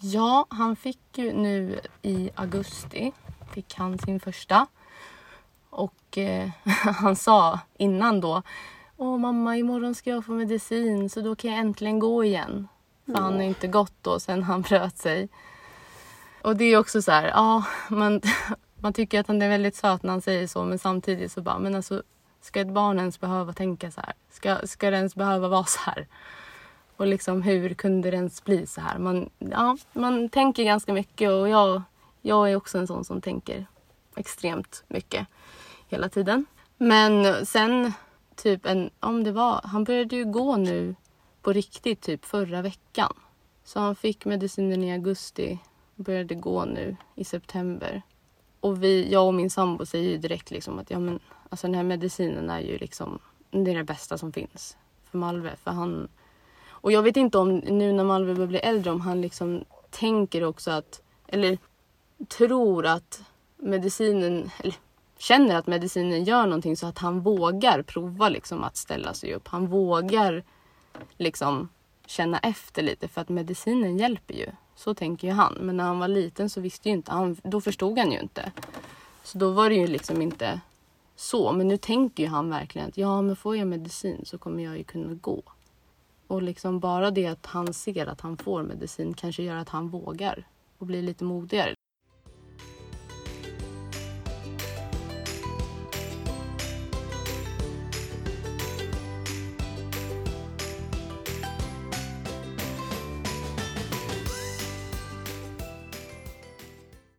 [0.00, 3.12] Ja, han fick ju nu i augusti,
[3.54, 4.66] fick han sin första.
[5.70, 6.48] Och eh,
[7.00, 8.42] han sa innan då,
[8.96, 12.68] Åh mamma, imorgon ska jag få medicin så då kan jag äntligen gå igen.
[13.06, 15.28] För han har inte gått då sen han bröt sig.
[16.42, 18.20] Och det är också så här, ja, man,
[18.80, 21.58] man tycker att han är väldigt söt när han säger så men samtidigt så bara,
[21.58, 22.02] men alltså
[22.40, 24.12] ska ett barn ens behöva tänka så här?
[24.30, 26.06] Ska, ska det ens behöva vara så här?
[26.96, 28.98] Och liksom hur kunde det ens bli så här?
[28.98, 31.82] Man, ja, man tänker ganska mycket och jag,
[32.22, 33.66] jag är också en sån som tänker
[34.16, 35.26] extremt mycket
[35.88, 36.46] hela tiden.
[36.76, 37.92] Men sen
[38.36, 40.94] typ en, om det var, han började ju gå nu
[41.42, 43.12] på riktigt typ förra veckan.
[43.64, 45.58] Så han fick medicinen i augusti
[45.98, 48.02] började gå nu i september.
[48.60, 51.74] Och vi, jag och min sambo säger ju direkt liksom att ja men alltså den
[51.74, 53.18] här medicinen är ju liksom,
[53.50, 54.76] det är det bästa som finns
[55.10, 55.56] för Malve.
[55.56, 56.08] För han,
[56.68, 60.44] och jag vet inte om nu när Malve börjar bli äldre om han liksom tänker
[60.44, 61.58] också att, eller
[62.28, 63.22] tror att
[63.56, 64.74] medicinen, eller
[65.18, 69.48] känner att medicinen gör någonting så att han vågar prova liksom att ställa sig upp.
[69.48, 70.44] Han vågar
[71.16, 71.68] liksom
[72.06, 74.50] känna efter lite för att medicinen hjälper ju.
[74.78, 75.54] Så tänker ju han.
[75.60, 78.52] Men när han var liten så visste ju inte han, då förstod han ju inte.
[79.22, 80.60] Så då var det ju liksom inte
[81.16, 81.52] så.
[81.52, 84.78] Men nu tänker ju han verkligen att ja, men får jag medicin så kommer jag
[84.78, 85.42] ju kunna gå.
[86.26, 89.88] Och liksom bara det att han ser att han får medicin kanske gör att han
[89.88, 90.46] vågar
[90.78, 91.74] och blir lite modigare.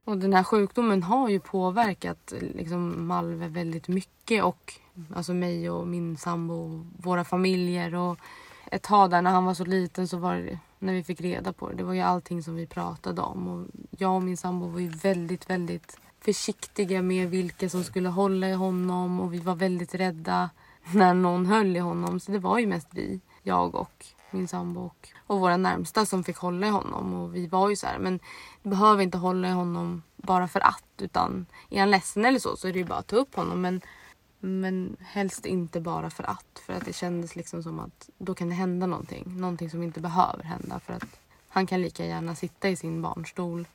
[0.10, 4.74] Och den här sjukdomen har ju påverkat liksom Malve väldigt mycket och
[5.16, 7.96] alltså mig och min sambo och våra familjer.
[7.96, 8.20] Och
[8.72, 11.54] ett tag där när han var så liten så var det när vi fick reda
[11.54, 11.76] på det.
[11.76, 13.48] Det var ju allting som vi pratade om.
[13.48, 13.68] Och
[13.98, 18.54] jag och min sambo var ju väldigt, väldigt försiktiga med vilka som skulle hålla i
[18.54, 20.50] honom och vi var väldigt rädda
[20.94, 22.20] när någon höll i honom.
[22.20, 26.24] Så det var ju mest vi, jag och min sambo och, och våra närmsta som
[26.24, 27.14] fick hålla i honom.
[27.14, 28.20] Och vi var ju så här, men
[28.64, 30.84] du behöver inte hålla i honom bara för att.
[30.98, 33.62] Utan är han ledsen eller så så är det ju bara att ta upp honom.
[33.62, 33.82] Men,
[34.40, 36.62] men helst inte bara för att.
[36.66, 39.24] För att det kändes liksom som att då kan det hända någonting.
[39.38, 40.80] Någonting som inte behöver hända.
[40.80, 43.68] För att han kan lika gärna sitta i sin barnstol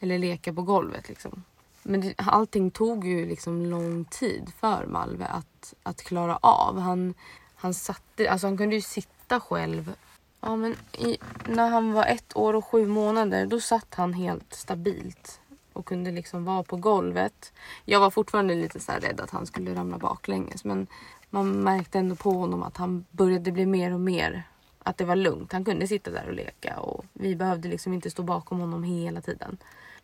[0.00, 1.44] eller leka på golvet liksom.
[1.82, 6.78] Men det, allting tog ju liksom lång tid för Malve att, att klara av.
[6.78, 7.14] Han,
[7.54, 9.94] han, satte, alltså han kunde ju sitta själv.
[10.40, 11.18] Ja, men i,
[11.48, 15.40] när han var ett år och sju månader då satt han helt stabilt
[15.72, 17.52] och kunde liksom vara på golvet.
[17.84, 20.86] Jag var fortfarande lite så rädd att han skulle ramla baklänges men
[21.30, 24.42] man märkte ändå på honom att han började bli mer och mer
[24.78, 25.52] att det var lugnt.
[25.52, 29.20] Han kunde sitta där och leka och vi behövde liksom inte stå bakom honom hela
[29.20, 29.56] tiden.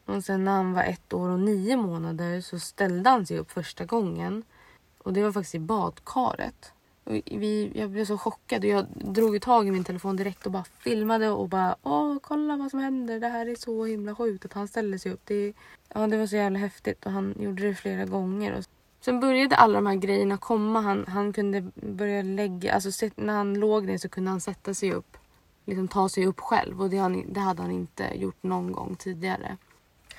[0.05, 3.51] Och sen när han var ett år och nio månader så ställde han sig upp
[3.51, 4.43] första gången.
[4.99, 6.73] Och det var faktiskt i badkaret.
[7.05, 10.65] Vi, jag blev så chockad och jag drog tag i min telefon direkt och bara
[10.79, 13.21] filmade och bara åh kolla vad som händer.
[13.21, 15.21] Det här är så himla sjukt att han ställde sig upp.
[15.25, 15.53] Det,
[15.95, 18.59] ja, det var så jävla häftigt och han gjorde det flera gånger.
[18.59, 18.65] Och
[19.01, 20.81] sen började alla de här grejerna komma.
[20.81, 24.93] Han, han kunde börja lägga, alltså när han låg ner så kunde han sätta sig
[24.93, 25.17] upp.
[25.65, 28.97] Liksom ta sig upp själv och det, han, det hade han inte gjort någon gång
[28.97, 29.57] tidigare.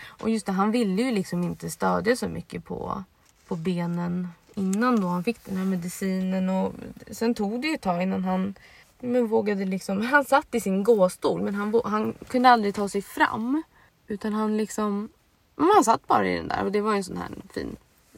[0.05, 3.03] Och just det, han ville ju liksom inte stödja så mycket på,
[3.47, 6.49] på benen innan då han fick den här medicinen.
[6.49, 6.73] Och
[7.11, 8.55] sen tog det ju ett tag innan han
[9.01, 10.01] men vågade liksom...
[10.01, 13.63] Han satt i sin gåstol men han, han kunde aldrig ta sig fram.
[14.07, 15.09] Utan han liksom...
[15.55, 17.75] Han satt bara i den där och det var en sån här fin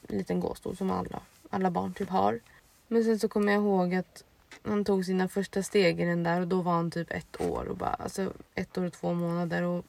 [0.08, 1.20] liten gåstol som alla,
[1.50, 2.40] alla barn typ har.
[2.88, 4.24] Men sen så kommer jag ihåg att
[4.64, 7.66] han tog sina första steg i den där och då var han typ ett år
[7.66, 9.86] och bara alltså ett år och två månader och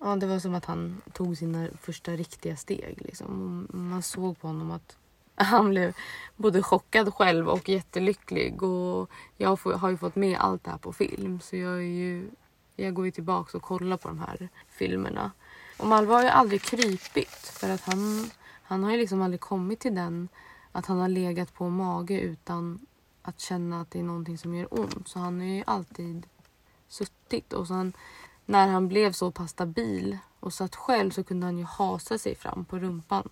[0.00, 3.66] ja, det var som att han tog sina första riktiga steg liksom.
[3.70, 4.96] Man såg på honom att
[5.44, 5.96] han blev
[6.36, 8.62] både chockad själv och jättelycklig.
[8.62, 11.40] Och jag har ju fått med allt det här på film.
[11.40, 12.30] Så jag, är ju,
[12.76, 15.30] jag går ju tillbaka och kollar på de här filmerna.
[15.78, 18.30] Och Malva har ju aldrig krypit för att han,
[18.62, 20.28] han har ju liksom aldrig kommit till den
[20.72, 22.86] att han har legat på mage utan
[23.22, 25.08] att känna att det är någonting som gör ont.
[25.08, 26.26] Så han har ju alltid
[26.88, 27.52] suttit.
[27.52, 27.92] Och sen
[28.46, 32.34] när han blev så pass stabil och satt själv så kunde han ju hasa sig
[32.34, 33.28] fram på rumpan.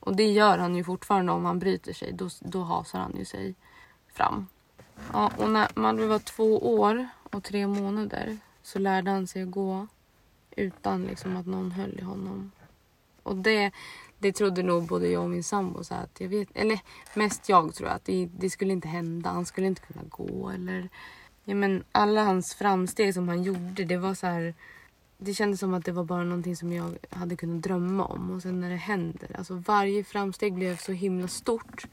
[0.00, 2.12] Och det gör han ju fortfarande om han bryter sig.
[2.12, 3.54] Då, då hasar han ju sig
[4.12, 4.46] fram.
[5.12, 9.50] Ja, och när Malve var två år och tre månader så lärde han sig att
[9.50, 9.86] gå
[10.50, 12.50] utan liksom att någon höll i honom.
[13.22, 13.72] Och det,
[14.18, 15.84] det trodde nog både jag och min sambo.
[15.84, 16.80] Så att jag vet, eller
[17.14, 19.30] mest jag tror att det, det skulle inte hända.
[19.30, 20.50] Han skulle inte kunna gå.
[20.50, 20.88] Eller,
[21.44, 24.54] ja, men alla hans framsteg som han gjorde, det var så här...
[25.22, 28.30] Det kändes som att det var bara någonting som jag hade kunnat drömma om.
[28.30, 31.86] Och sen när det händer, alltså varje framsteg blev så himla stort.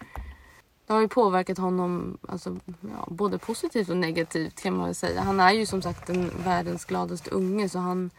[0.86, 5.22] Det har ju påverkat honom alltså, ja, både positivt och negativt kan man väl säga.
[5.22, 8.10] Han är ju som sagt den världens gladaste unge så han...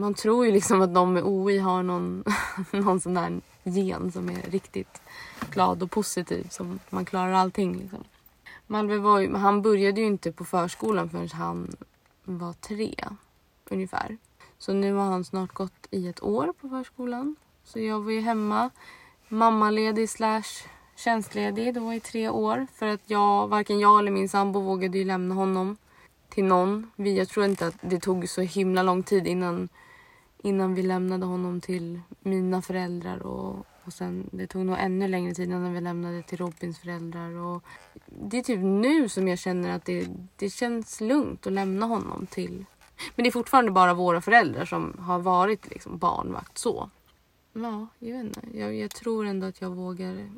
[0.00, 2.24] Man tror ju liksom att de med OI har någon,
[2.70, 5.02] någon sån där gen som är riktigt
[5.50, 6.48] glad och positiv.
[6.50, 8.04] Som man klarar allting liksom.
[8.66, 11.76] Malve var ju, han började ju inte på förskolan förrän han
[12.24, 12.94] var tre
[13.70, 14.18] ungefär.
[14.58, 17.36] Så nu har han snart gått i ett år på förskolan.
[17.64, 18.70] Så jag var ju hemma
[19.28, 24.60] mammaledig slash tjänstledig då i tre år för att jag, varken jag eller min sambo
[24.60, 25.76] vågade ju lämna honom
[26.28, 26.90] till någon.
[26.96, 29.68] Vi, jag tror inte att det tog så himla lång tid innan,
[30.42, 35.34] innan vi lämnade honom till mina föräldrar och, och sen det tog nog ännu längre
[35.34, 37.36] tid innan vi lämnade till Robins föräldrar.
[37.36, 37.62] Och
[38.06, 42.26] det är typ nu som jag känner att det, det känns lugnt att lämna honom
[42.26, 42.64] till.
[43.14, 46.90] Men det är fortfarande bara våra föräldrar som har varit liksom barnvakt så.
[47.52, 48.58] Ja, jag vet inte.
[48.58, 50.28] Jag, jag tror ändå att jag vågar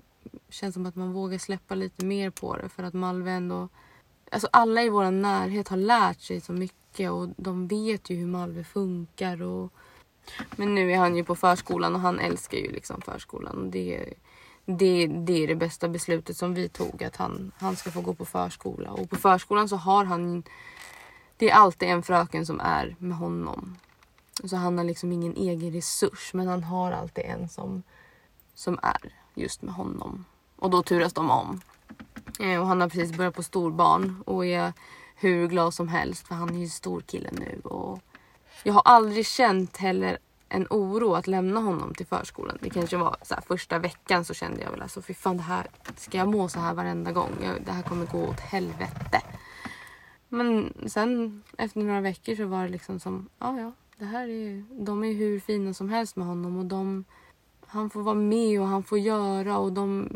[0.48, 3.68] känns som att man vågar släppa lite mer på det för att Malve ändå...
[4.30, 8.26] Alltså alla i vår närhet har lärt sig så mycket och de vet ju hur
[8.26, 9.42] Malve funkar.
[9.42, 9.72] Och...
[10.56, 13.58] Men nu är han ju på förskolan och han älskar ju liksom förskolan.
[13.58, 14.14] Och det,
[14.66, 18.14] det, det är det bästa beslutet som vi tog, att han, han ska få gå
[18.14, 18.90] på förskola.
[18.90, 20.42] Och på förskolan så har han...
[21.38, 23.76] Det är alltid en fröken som är med honom.
[24.44, 27.82] Så han har liksom ingen egen resurs men han har alltid en som,
[28.54, 30.24] som är just med honom.
[30.56, 31.60] Och då turas de om.
[32.40, 34.72] Eh, och han har precis börjat på storbarn och är
[35.16, 37.60] hur glad som helst för han är ju stor kille nu.
[37.64, 38.00] Och
[38.62, 42.58] jag har aldrig känt heller en oro att lämna honom till förskolan.
[42.60, 45.42] Det kanske var så här, första veckan så kände jag väl alltså fy fan det
[45.42, 47.32] här, ska jag må så här varenda gång?
[47.42, 49.22] Jag, det här kommer gå åt helvete.
[50.28, 54.64] Men sen efter några veckor så var det liksom som, ja ja, det här är,
[54.84, 57.04] de är hur fina som helst med honom och de
[57.70, 60.08] han får vara med och han får göra och de,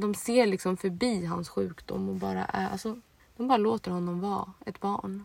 [0.00, 3.00] de ser liksom förbi hans sjukdom och bara är, alltså,
[3.36, 5.24] de bara låter honom vara ett barn.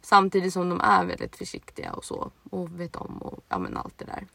[0.00, 3.98] Samtidigt som de är väldigt försiktiga och så och vet om och ja men allt
[3.98, 4.26] det där.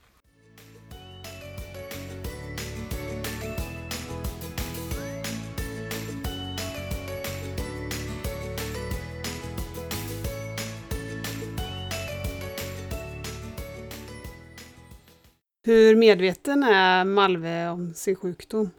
[15.65, 18.69] Hur medveten är Malve om sin sjukdom?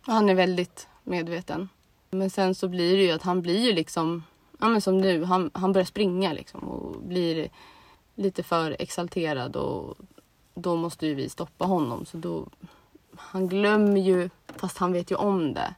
[0.00, 1.68] Han är väldigt medveten.
[2.10, 4.22] Men sen så blir det ju att han blir ju liksom,
[4.58, 7.48] ja men som nu, han, han börjar springa liksom och blir
[8.14, 9.96] lite för exalterad och
[10.54, 12.06] då måste ju vi stoppa honom.
[12.06, 12.46] Så då,
[13.16, 15.74] han glömmer ju, fast han vet ju om det.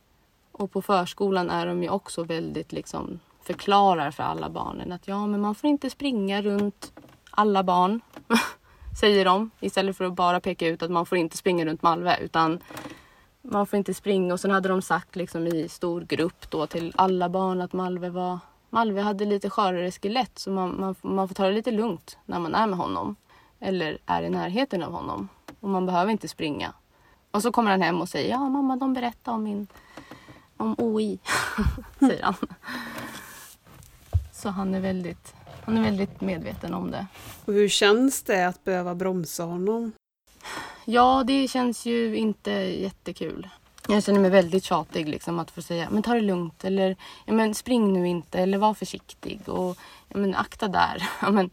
[0.53, 5.27] Och på förskolan är de ju också väldigt liksom förklarar för alla barnen att ja,
[5.27, 6.93] men man får inte springa runt
[7.31, 8.01] alla barn.
[9.01, 9.51] säger de.
[9.61, 12.61] Istället för att bara peka ut att man får inte springa runt Malve utan
[13.43, 14.35] man får inte springa.
[14.35, 18.11] Och sen hade de sagt liksom i stor grupp då till alla barn att Malve
[18.11, 18.39] var
[18.71, 22.39] Malve hade lite skörare skelett så man, man, man får ta det lite lugnt när
[22.39, 23.17] man är med honom.
[23.61, 25.29] Eller är i närheten av honom.
[25.61, 26.73] Och man behöver inte springa.
[27.31, 29.67] Och så kommer han hem och säger ja mamma de berättar om min
[30.57, 31.19] om OI.
[31.99, 32.35] säger han.
[34.33, 35.35] Så han är väldigt
[35.67, 37.07] han är väldigt medveten om det.
[37.45, 39.93] Och hur känns det att behöva bromsa honom?
[40.85, 43.49] Ja, det känns ju inte jättekul.
[43.89, 47.33] Jag känner mig väldigt tjatig liksom att få säga men ta det lugnt eller ja,
[47.33, 51.09] men spring nu inte eller var försiktig och ja, men akta där.
[51.23, 51.51] Ja, men,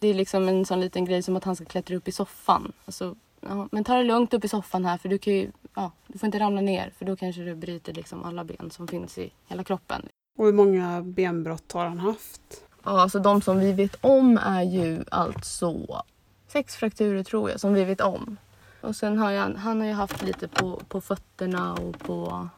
[0.00, 2.72] det är liksom en sån liten grej som att han ska klättra upp i soffan.
[2.84, 5.92] Alltså, ja, men ta det lugnt upp i soffan här för du kan ju, ja,
[6.06, 9.18] du får inte ramla ner för då kanske du bryter liksom alla ben som finns
[9.18, 10.08] i hela kroppen.
[10.38, 12.63] Och hur många benbrott har han haft?
[12.84, 16.02] Ja, alltså de som vi vet om är ju alltså
[16.48, 18.36] sex frakturer tror jag som vi vet om.
[18.80, 22.48] Och sen har jag, han har ju haft lite på, på fötterna och på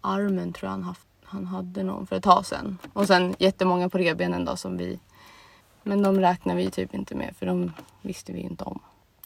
[0.00, 1.06] armen tror jag han haft.
[1.24, 2.78] Han hade någon för ett tag sedan.
[2.92, 4.98] Och sen jättemånga på revbenen då som vi...
[5.82, 7.72] Men de räknar vi typ inte med för de
[8.02, 8.80] visste vi inte om.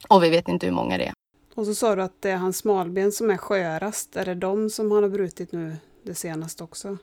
[0.09, 1.13] Och vi vet inte hur många det är.
[1.55, 4.17] Och så sa du att det är hans smalben som är skörast.
[4.17, 6.97] Är det de som han har brutit nu det senaste också?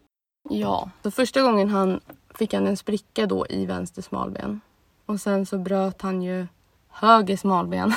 [0.49, 1.99] Ja, så första gången han
[2.38, 4.62] fick han en spricka då i vänster smalben.
[5.06, 6.48] Och sen så bröt han ju
[6.90, 7.94] höger smalben.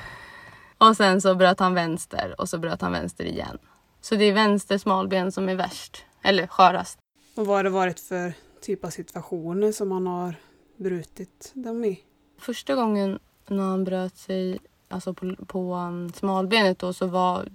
[0.78, 3.58] och sen så bröt han vänster och så bröt han vänster igen.
[4.00, 6.98] Så det är vänster smalben som är värst, eller skörast.
[7.34, 10.34] Och vad har det varit för typ av situationer som han har
[10.76, 12.00] brutit dem i?
[12.38, 14.58] Första gången när han bröt sig
[14.88, 17.48] alltså på, på um, smalbenet då så var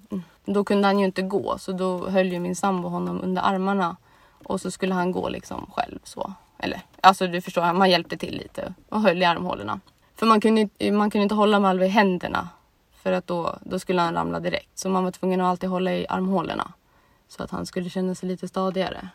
[0.45, 3.97] då kunde han ju inte gå så då höll ju min sambo honom under armarna
[4.51, 6.33] och så skulle han gå liksom själv så.
[6.57, 9.79] Eller alltså du förstår, man hjälpte till lite och höll i armhålorna.
[10.15, 12.49] För man kunde, man kunde inte hålla Malve i händerna
[12.93, 14.79] för att då, då skulle han ramla direkt.
[14.79, 16.73] Så man var tvungen att alltid hålla i armhålorna
[17.27, 19.09] så att han skulle känna sig lite stadigare.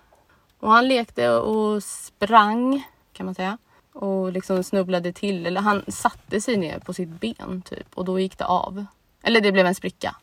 [0.60, 3.58] Och han lekte och sprang kan man säga
[3.92, 5.46] och liksom snubblade till.
[5.46, 8.86] Eller han satte sig ner på sitt ben typ och då gick det av.
[9.22, 10.16] Eller det blev en spricka.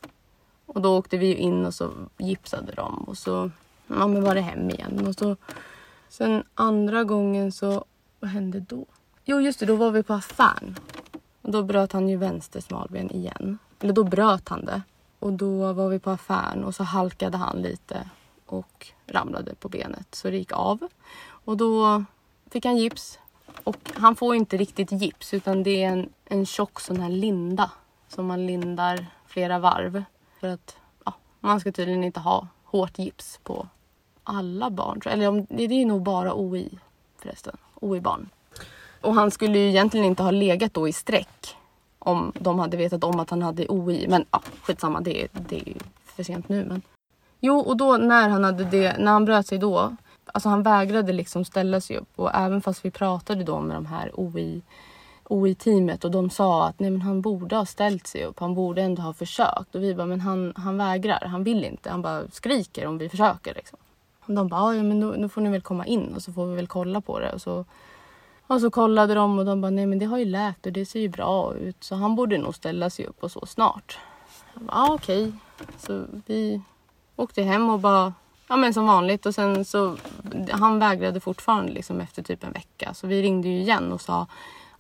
[0.66, 3.52] Och då åkte vi in och så gipsade de och så
[4.00, 5.08] ja, men var det hem igen.
[5.08, 5.36] Och så,
[6.10, 7.86] sen andra gången så,
[8.20, 8.86] vad hände då?
[9.26, 10.76] Jo just det, då var vi på affären.
[11.42, 13.58] Och då bröt han ju vänster smalben igen.
[13.80, 14.82] Eller då bröt han det.
[15.20, 18.10] Och då var vi på affären och så halkade han lite
[18.46, 20.88] och ramlade på benet så det gick av.
[21.26, 22.04] Och då
[22.52, 23.20] fick han gips
[23.64, 27.72] och han får inte riktigt gips utan det är en, en tjock sån här linda
[28.08, 30.04] som man lindar flera varv.
[30.40, 33.68] För att ja, man ska tydligen inte ha hårt gips på
[34.24, 35.02] alla barn.
[35.06, 36.70] Eller om, det är nog bara OI
[37.18, 37.58] förresten.
[37.76, 38.30] OI-barn.
[39.02, 41.56] Och han skulle ju egentligen inte ha legat då i streck
[42.00, 44.08] om de hade vetat om att han hade OI.
[44.08, 46.66] Men ja, skitsamma, det, det är ju för sent nu.
[46.66, 46.82] Men...
[47.40, 49.96] Jo, och då när han hade det, när han bröt sig då
[50.34, 53.86] Alltså han vägrade liksom ställa sig upp och även fast vi pratade då med de
[53.86, 54.62] här OI,
[55.24, 58.82] OI-teamet och de sa att nej men han borde ha ställt sig upp, han borde
[58.82, 59.76] ändå ha försökt.
[59.76, 63.10] Och vi bara, men han, han vägrar, han vill inte, han bara skriker om vi
[63.10, 63.54] försöker.
[63.54, 63.80] Liksom.
[64.26, 66.56] De bara, ja men nu, nu får ni väl komma in och så får vi
[66.56, 67.32] väl kolla på det.
[67.34, 67.66] Och så,
[68.48, 70.86] och så kollade de och de bara, nej men det har ju läkt och det
[70.86, 73.98] ser ju bra ut så han borde nog ställa sig upp och så snart.
[74.68, 75.34] Ja okej, okay.
[75.78, 76.62] så vi
[77.16, 78.14] åkte hem och bara
[78.48, 79.98] Ja men som vanligt och sen så
[80.52, 84.28] han vägrade fortfarande liksom efter typ en vecka så vi ringde ju igen och sa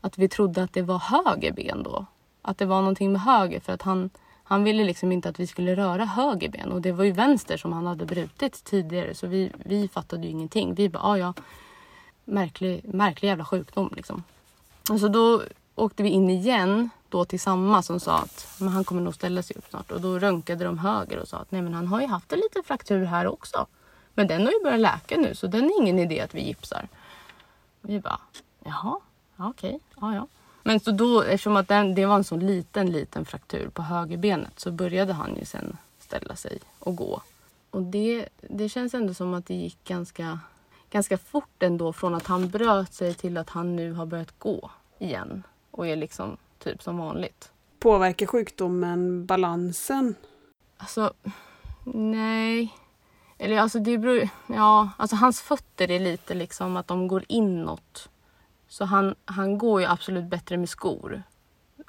[0.02, 2.06] att vi trodde att det var höger ben då.
[2.41, 4.10] Att det var någonting med höger för att han,
[4.44, 7.58] han ville liksom inte att vi skulle röra höger ben och det var ju vänster
[7.58, 10.74] som han hade brutit tidigare så vi, vi fattade ju ingenting.
[10.74, 11.34] Vi bara, ah, ja
[12.26, 14.24] märklig, märklig jävla sjukdom liksom.
[14.89, 15.41] Och så då
[15.76, 19.44] åkte vi in igen då till samma som sa att men han kommer nog ställa
[19.44, 19.91] sig upp snart.
[19.91, 22.39] Och då röntgade de höger och sa att nej men han har ju haft en
[22.39, 23.68] liten fraktur här också.
[24.14, 26.88] Men den har ju börjat läka nu så den är ingen idé att vi gipsar.
[27.82, 28.20] Och vi bara,
[28.64, 29.00] jaha,
[29.38, 30.28] okej, okay, ja ja.
[30.64, 34.59] Men så då, eftersom att den, det var en så liten, liten fraktur på högerbenet
[34.59, 37.22] så började han ju sen ställa sig och gå.
[37.72, 40.39] Och det, det känns ändå som att det gick ganska,
[40.89, 44.72] ganska fort ändå från att han bröt sig till att han nu har börjat gå
[44.99, 47.51] igen och är liksom typ som vanligt.
[47.80, 50.16] Påverkar sjukdomen balansen?
[50.78, 51.14] Alltså,
[51.93, 52.74] nej.
[53.38, 58.09] Eller alltså det beror Ja, alltså hans fötter är lite liksom att de går inåt.
[58.74, 61.24] Så han, han går ju absolut bättre med skor.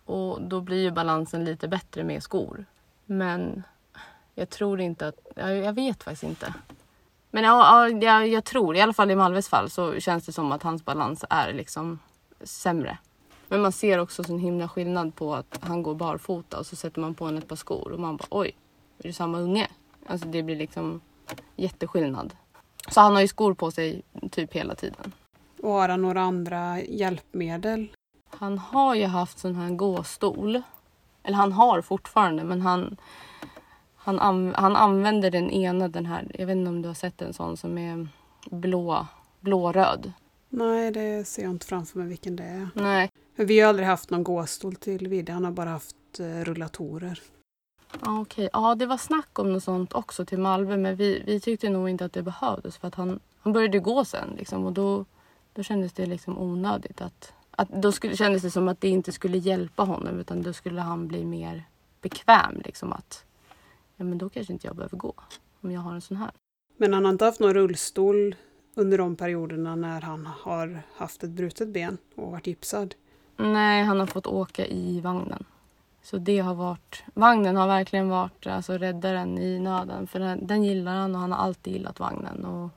[0.05, 2.65] Och då blir ju balansen lite bättre med skor.
[3.05, 3.63] Men
[4.35, 5.19] jag tror inte att...
[5.35, 6.55] Jag, jag vet faktiskt inte.
[7.31, 10.33] Men ja, ja jag, jag, tror, i alla fall i Malves fall, så känns det
[10.33, 11.99] som att hans balans är liksom
[12.41, 12.99] sämre.
[13.49, 17.01] Men man ser också sån himla skillnad på att han går barfota och så sätter
[17.01, 18.57] man på honom ett par skor och man bara oj,
[18.99, 19.69] är det samma unge?
[20.07, 21.01] Alltså det blir liksom
[21.57, 22.35] jätteskillnad.
[22.89, 25.13] Så han har ju skor på sig typ hela tiden.
[25.65, 27.89] Och har han några andra hjälpmedel?
[28.31, 30.63] Han har ju haft sån här gåstol.
[31.23, 32.97] Eller han har fortfarande men han,
[33.97, 37.23] han, an, han använder den ena, den här, jag vet inte om du har sett
[37.23, 38.09] en sån som är
[38.51, 39.07] blå,
[39.41, 40.13] blåröd.
[40.49, 42.69] Nej, det ser jag inte framför mig vilken det är.
[42.75, 43.11] Nej.
[43.37, 47.21] För vi har aldrig haft någon gåstol till Vidde, han har bara haft eh, rullatorer.
[48.05, 48.49] Ja, okej.
[48.53, 51.89] Ja, det var snack om något sånt också till Malmö men vi, vi tyckte nog
[51.89, 55.05] inte att det behövdes för att han, han började gå sen liksom, och då,
[55.55, 59.13] då kändes det liksom onödigt att, att då skulle, kändes det som att det inte
[59.13, 61.65] skulle hjälpa honom utan då skulle han bli mer
[62.01, 63.25] bekväm liksom att
[63.97, 65.15] ja men då kanske inte jag behöver gå
[65.61, 66.31] om jag har en sån här.
[66.77, 68.35] Men han har inte haft någon rullstol
[68.75, 72.95] under de perioderna när han har haft ett brutet ben och varit gipsad?
[73.37, 75.45] Nej, han har fått åka i vagnen.
[76.03, 80.07] Så det har varit, vagnen har verkligen varit alltså, räddaren i nöden.
[80.07, 82.45] För den, den gillar han och han har alltid gillat vagnen.
[82.45, 82.71] Och,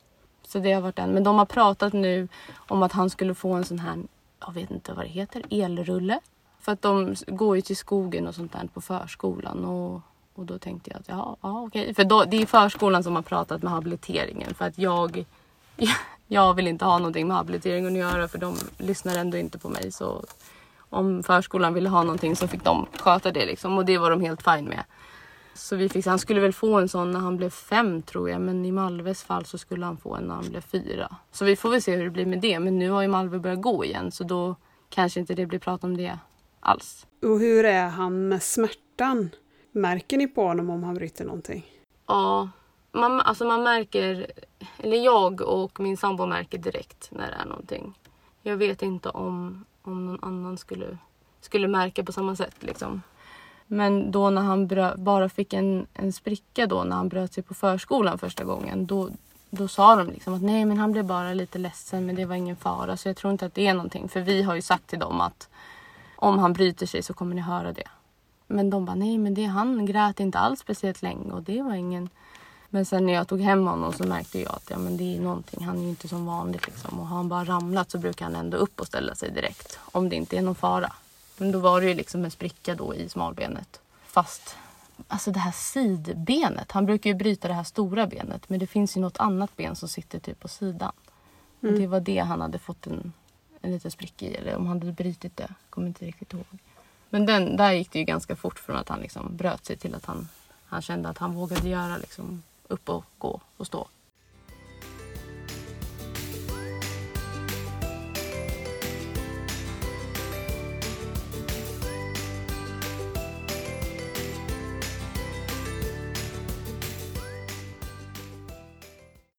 [0.47, 1.13] så det har varit en.
[1.13, 2.27] Men de har pratat nu
[2.57, 3.97] om att han skulle få en sån här,
[4.39, 6.19] jag vet inte vad det heter, elrulle.
[6.59, 9.65] För att de går ju till skogen och sånt där på förskolan.
[9.65, 10.01] Och,
[10.35, 11.93] och då tänkte jag att ja, ja okej.
[11.93, 14.53] För då, det är förskolan som har pratat med habiliteringen.
[14.53, 15.25] För att jag,
[16.27, 19.69] jag vill inte ha någonting med habiliteringen att göra för de lyssnar ändå inte på
[19.69, 19.91] mig.
[19.91, 20.25] Så
[20.89, 23.77] om förskolan ville ha någonting så fick de sköta det liksom.
[23.77, 24.83] Och det var de helt fine med.
[25.57, 28.41] Så vi fick, han skulle väl få en sån när han blev fem tror jag.
[28.41, 31.15] Men i Malves fall så skulle han få en när han blev fyra.
[31.31, 32.59] Så vi får väl se hur det blir med det.
[32.59, 34.55] Men nu har ju Malve börjat gå igen så då
[34.89, 36.19] kanske inte det blir prat om det
[36.59, 37.07] alls.
[37.23, 39.29] Och hur är han med smärtan?
[39.71, 41.65] Märker ni på honom om han bryter någonting?
[42.07, 42.49] Ja,
[42.91, 44.31] man, alltså man märker,
[44.77, 47.93] eller jag och min sambo märker direkt när det är någonting.
[48.41, 50.97] Jag vet inte om, om någon annan skulle,
[51.41, 53.01] skulle märka på samma sätt liksom.
[53.68, 54.70] Men då när han
[55.03, 58.86] bara fick en, en spricka då när han bröt sig på förskolan första gången.
[58.86, 59.09] Då,
[59.49, 62.36] då sa de liksom att nej men han blev bara lite ledsen men det var
[62.36, 62.97] ingen fara.
[62.97, 64.09] Så jag tror inte att det är någonting.
[64.09, 65.49] För vi har ju sagt till dem att
[66.15, 67.88] om han bryter sig så kommer ni höra det.
[68.47, 71.74] Men de bara nej men det, han grät inte alls speciellt länge och det var
[71.74, 72.09] ingen...
[72.70, 75.20] Men sen när jag tog hem honom så märkte jag att ja, men det är
[75.20, 75.65] någonting.
[75.65, 76.99] Han är ju inte som vanligt liksom.
[76.99, 79.80] Och har han bara ramlat så brukar han ändå upp och ställa sig direkt.
[79.80, 80.93] Om det inte är någon fara.
[81.38, 83.81] Men då var det ju liksom en spricka då i smalbenet.
[84.05, 84.55] Fast
[85.07, 86.71] alltså det här sidbenet.
[86.71, 88.49] Han brukar ju bryta det här stora benet.
[88.49, 90.91] Men det finns ju något annat ben som sitter typ på sidan.
[91.61, 93.13] Och det var det han hade fått en,
[93.61, 94.35] en liten spricka i.
[94.35, 95.49] Eller om han hade brutit det.
[95.69, 96.57] Kommer inte riktigt ihåg.
[97.09, 99.95] Men den, där gick det ju ganska fort från att han liksom bröt sig till
[99.95, 100.27] att han,
[100.65, 103.88] han kände att han vågade göra liksom upp och gå och stå.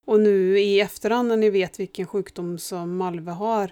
[0.09, 3.71] Och nu i efterhand när ni vet vilken sjukdom som Malve har,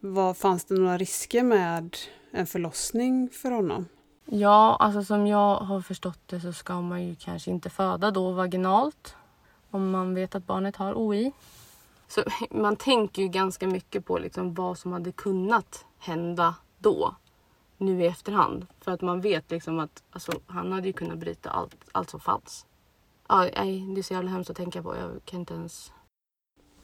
[0.00, 1.96] vad, fanns det några risker med
[2.30, 3.86] en förlossning för honom?
[4.24, 8.32] Ja, alltså som jag har förstått det så ska man ju kanske inte föda då
[8.32, 9.14] vaginalt.
[9.70, 11.32] Om man vet att barnet har OI.
[12.08, 17.14] Så man tänker ju ganska mycket på liksom vad som hade kunnat hända då.
[17.78, 18.66] Nu i efterhand.
[18.80, 22.20] För att man vet liksom att alltså, han hade ju kunnat bryta allt, allt som
[22.20, 22.66] fanns.
[23.30, 24.96] Ja, nej, det är så jävla hemskt att tänka på.
[24.96, 25.92] Jag kan inte ens...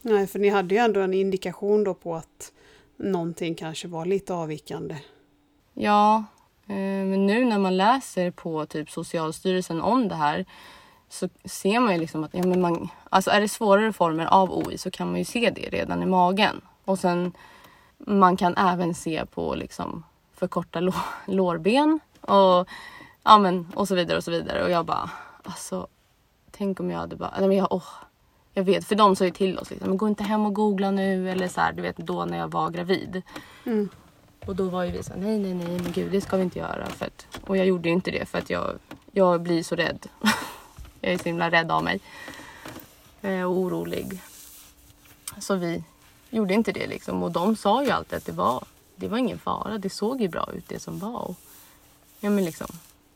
[0.01, 2.51] Nej, för ni hade ju ändå en indikation då på att
[2.97, 4.97] någonting kanske var lite avvikande.
[5.73, 6.23] Ja,
[6.67, 10.45] eh, men nu när man läser på typ Socialstyrelsen om det här
[11.09, 14.51] så ser man ju liksom att ja, men man, alltså är det svårare former av
[14.53, 16.61] OI så kan man ju se det redan i magen.
[16.85, 17.31] Och sen
[17.97, 20.93] man kan även se på liksom förkorta lå,
[21.25, 22.67] lårben och,
[23.23, 24.63] ja, men, och så vidare och så vidare.
[24.63, 25.09] Och jag bara,
[25.43, 25.87] alltså
[26.57, 27.89] tänk om jag hade bara, nej men jag, åh,
[28.53, 31.31] jag vet, för de sa ju till oss liksom, gå inte hem och googla nu
[31.31, 33.21] eller så här, du vet då när jag var gravid.
[33.65, 33.89] Mm.
[34.45, 36.43] Och då var ju vi så här, nej nej nej men gud det ska vi
[36.43, 36.85] inte göra.
[36.85, 38.79] För att, och jag gjorde ju inte det för att jag,
[39.11, 40.07] jag blir så rädd.
[41.01, 41.99] jag är så himla rädd av mig.
[43.21, 44.21] Eh, och orolig.
[45.39, 45.83] Så vi
[46.29, 47.23] gjorde inte det liksom.
[47.23, 48.63] Och de sa ju alltid att det var,
[48.95, 49.77] det var ingen fara.
[49.77, 51.19] Det såg ju bra ut det som var.
[51.19, 51.35] Och,
[52.19, 52.67] ja men liksom.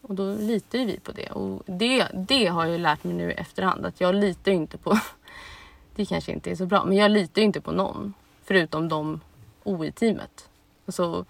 [0.02, 1.32] Och då litar ju vi på det.
[1.32, 3.86] Och det, det har jag lärt mig nu i efterhand.
[3.86, 5.00] Att jag litar ju inte på...
[5.96, 6.86] det kanske inte är så bra.
[6.86, 8.14] Men jag litar ju inte på någon.
[8.44, 9.22] Förutom de
[9.64, 10.50] OI-teamet.
[10.86, 11.26] Alltså,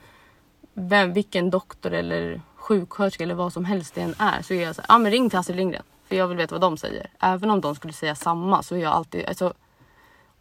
[0.74, 4.42] vem, vilken doktor eller sjuksköterska eller vad som helst det än är.
[4.42, 5.84] Så är jag så här, ah, men ring till Astrid Lindgren.
[6.08, 7.10] För jag vill veta vad de säger.
[7.20, 9.26] Även om de skulle säga samma så är jag alltid...
[9.26, 9.54] Alltså,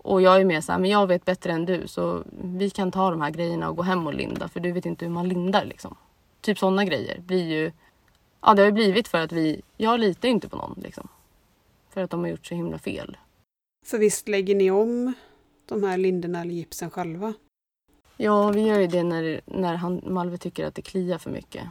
[0.03, 1.89] och jag är mer så här, men jag vet bättre än du.
[1.89, 4.49] Så vi kan ta de här grejerna och gå hem och linda.
[4.49, 5.97] För du vet inte hur man lindar liksom.
[6.41, 7.73] Typ sådana grejer blir ju...
[8.41, 9.63] Ja, det har ju blivit för att vi...
[9.77, 11.09] Jag litar ju inte på någon liksom.
[11.91, 13.17] För att de har gjort så himla fel.
[13.87, 15.13] För visst lägger ni om
[15.67, 17.35] de här linderna eller gipsen själva?
[18.17, 21.65] Ja, vi gör ju det när, när han, Malve tycker att det kliar för mycket.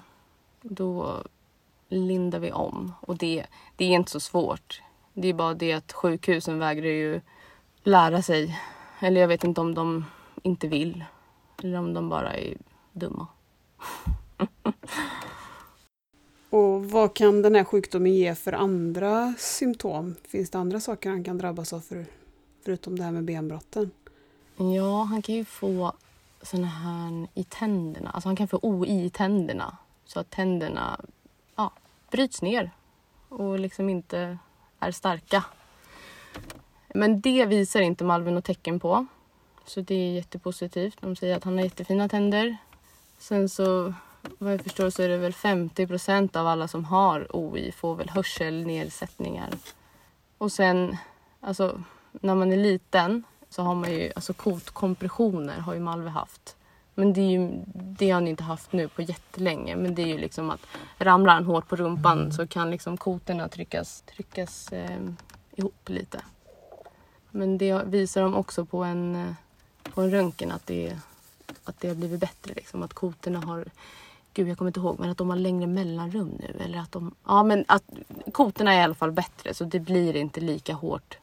[0.62, 1.24] Då
[1.90, 2.94] lindar vi om.
[3.02, 3.46] Och det,
[3.76, 4.82] det är inte så svårt.
[5.14, 7.22] Det är bara det att sjukhusen vägrar ju
[7.84, 8.60] lära sig.
[9.00, 10.06] Eller jag vet inte om de
[10.44, 11.04] inte vill.
[11.64, 12.58] Eller om de bara är
[12.92, 13.28] dumma.
[16.50, 20.16] Och vad kan den här sjukdomen ge för andra symptom?
[20.28, 22.06] Finns det andra saker han kan drabbas av för,
[22.66, 23.92] förutom det här med benbrotten?
[24.58, 25.94] Ja, han kan ju få
[26.42, 28.10] såna här i tänderna.
[28.10, 29.78] Alltså han kan få OI i tänderna.
[30.06, 31.02] Så att tänderna
[31.56, 31.72] ja,
[32.12, 32.72] bryts ner
[33.30, 34.38] och liksom inte
[34.80, 35.44] är starka.
[36.94, 39.06] Men det visar inte Malvin något tecken på.
[39.66, 40.98] Så det är jättepositivt.
[41.02, 42.58] De säger att han har jättefina tänder.
[43.18, 43.94] Sen så
[44.38, 47.96] vad jag förstår så är det väl 50 procent av alla som har OI får
[47.96, 49.50] väl hörselnedsättningar.
[50.38, 50.98] Och sen,
[51.40, 56.56] alltså när man är liten så har man ju, alltså kotkompressioner har ju Malve haft.
[56.96, 59.76] Men det, är ju, det har han inte haft nu på jättelänge.
[59.76, 60.62] Men det är ju liksom att
[60.98, 65.00] ramlar han hårt på rumpan så kan liksom kotorna tryckas, tryckas eh,
[65.56, 66.22] ihop lite.
[67.32, 69.34] Men det visar de också på en, eh,
[69.94, 70.98] på en röntgen att det,
[71.64, 72.54] att det har blivit bättre.
[72.54, 72.84] Liksom.
[72.84, 73.66] Att kotorna har,
[74.34, 76.64] gud jag kommer inte ihåg, men att de har längre mellanrum nu.
[76.64, 77.84] Eller att de, ja men att
[78.32, 81.18] kotorna är i alla fall bättre så det blir inte lika hårt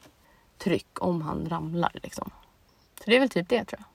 [0.58, 2.30] tryck om han ramlar liksom.
[2.98, 3.86] Så det är väl typ det tror jag.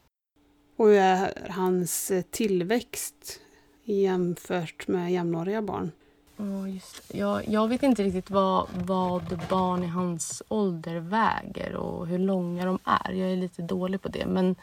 [0.78, 3.40] Och hur är hans tillväxt
[3.84, 5.92] jämfört med jämnåriga barn?
[6.38, 7.18] Ja, just det.
[7.18, 12.66] Jag, jag vet inte riktigt vad, vad barn i hans ålder väger och hur långa
[12.66, 13.12] de är.
[13.12, 14.26] Jag är lite dålig på det.
[14.26, 14.56] Men,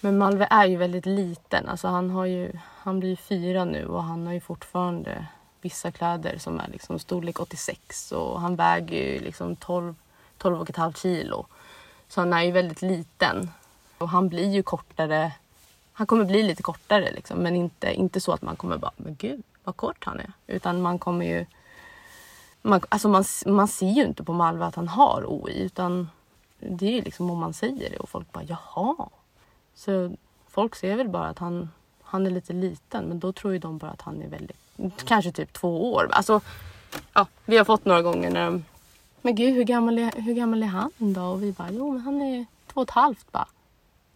[0.00, 1.68] men Malve är ju väldigt liten.
[1.68, 5.26] Alltså han, har ju, han blir fyra nu och han har ju fortfarande
[5.60, 9.94] vissa kläder som är liksom storlek 86 och han väger ju liksom 12,
[10.38, 11.46] 12 och ett halvt kilo.
[12.08, 13.50] Så han är ju väldigt liten.
[13.98, 15.32] Och han blir ju kortare.
[15.92, 19.14] Han kommer bli lite kortare liksom, men inte, inte så att man kommer bara, men
[19.14, 20.32] gud vad kort han är.
[20.46, 21.46] Utan man kommer ju...
[22.62, 26.08] Man, alltså man, man ser ju inte på Malve att han har OI utan
[26.58, 29.08] det är ju liksom om man säger det och folk bara jaha.
[29.76, 30.16] Så
[30.48, 31.68] folk ser väl bara att han,
[32.02, 34.56] han är lite liten men då tror ju de bara att han är väldigt,
[35.04, 36.08] kanske typ två år.
[36.12, 36.40] Alltså,
[37.12, 38.64] ja, vi har fått några gånger när de,
[39.22, 41.22] men gud hur gammal är, hur gammal är han då?
[41.22, 43.48] Och vi bara, jo men han är två och ett halvt bara.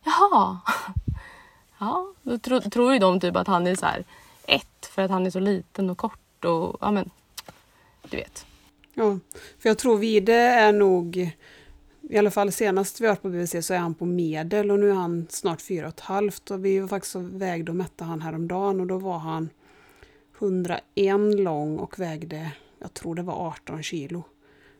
[0.05, 0.59] Jaha.
[1.83, 4.05] Ja, då tro, tror ju de typ att han är så här
[4.47, 7.11] ett för att han är så liten och kort och ja men
[8.03, 8.47] du vet.
[8.95, 9.19] Ja,
[9.59, 11.31] för jag tror Vide är nog,
[12.11, 14.79] i alla fall senast vi har varit på BVC så är han på medel och
[14.79, 17.77] nu är han snart fyra och ett halvt och vi var faktiskt och vägde och
[17.77, 19.51] mätte han häromdagen och då var han
[20.39, 20.81] 101
[21.41, 24.25] lång och vägde, jag tror det var 18 kilo.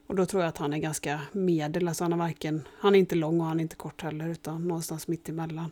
[0.07, 2.99] Och då tror jag att han är ganska medel, alltså han är varken, han är
[2.99, 5.71] inte lång och han är inte kort heller utan någonstans mitt emellan.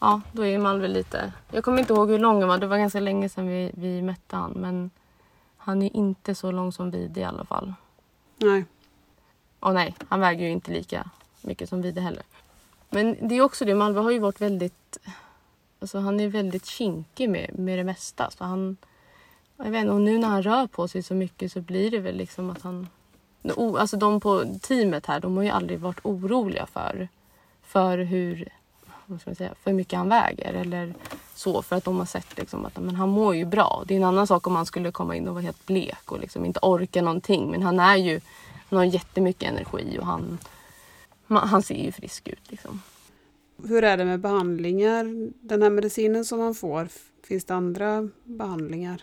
[0.00, 1.32] Ja, då är Malve lite...
[1.52, 2.58] Jag kommer inte ihåg hur lång han var.
[2.58, 4.52] Det var ganska länge sedan vi, vi mätte han.
[4.52, 4.90] Men
[5.56, 7.74] han är inte så lång som Vide i alla fall.
[8.36, 8.64] Nej.
[9.60, 12.22] Och nej, han väger ju inte lika mycket som Vide heller.
[12.90, 14.98] Men det är också det, Malva har ju varit väldigt...
[15.80, 18.30] Alltså han är väldigt kinkig med, med det mesta.
[18.30, 18.76] Så han...
[19.56, 21.98] Jag vet inte, och nu när han rör på sig så mycket så blir det
[21.98, 22.88] väl liksom att han...
[23.78, 27.08] Alltså de på teamet här, de har ju aldrig varit oroliga för,
[27.62, 28.48] för hur
[29.10, 30.94] vad ska man säga, för mycket han väger eller
[31.34, 33.84] så för att de har sett liksom att men han mår ju bra.
[33.86, 36.20] Det är en annan sak om han skulle komma in och vara helt blek och
[36.20, 38.20] liksom inte orka någonting men han är ju,
[38.70, 40.38] han har jättemycket energi och han,
[41.26, 42.82] han ser ju frisk ut liksom.
[43.64, 45.32] Hur är det med behandlingar?
[45.46, 46.88] Den här medicinen som han får,
[47.24, 49.02] finns det andra behandlingar?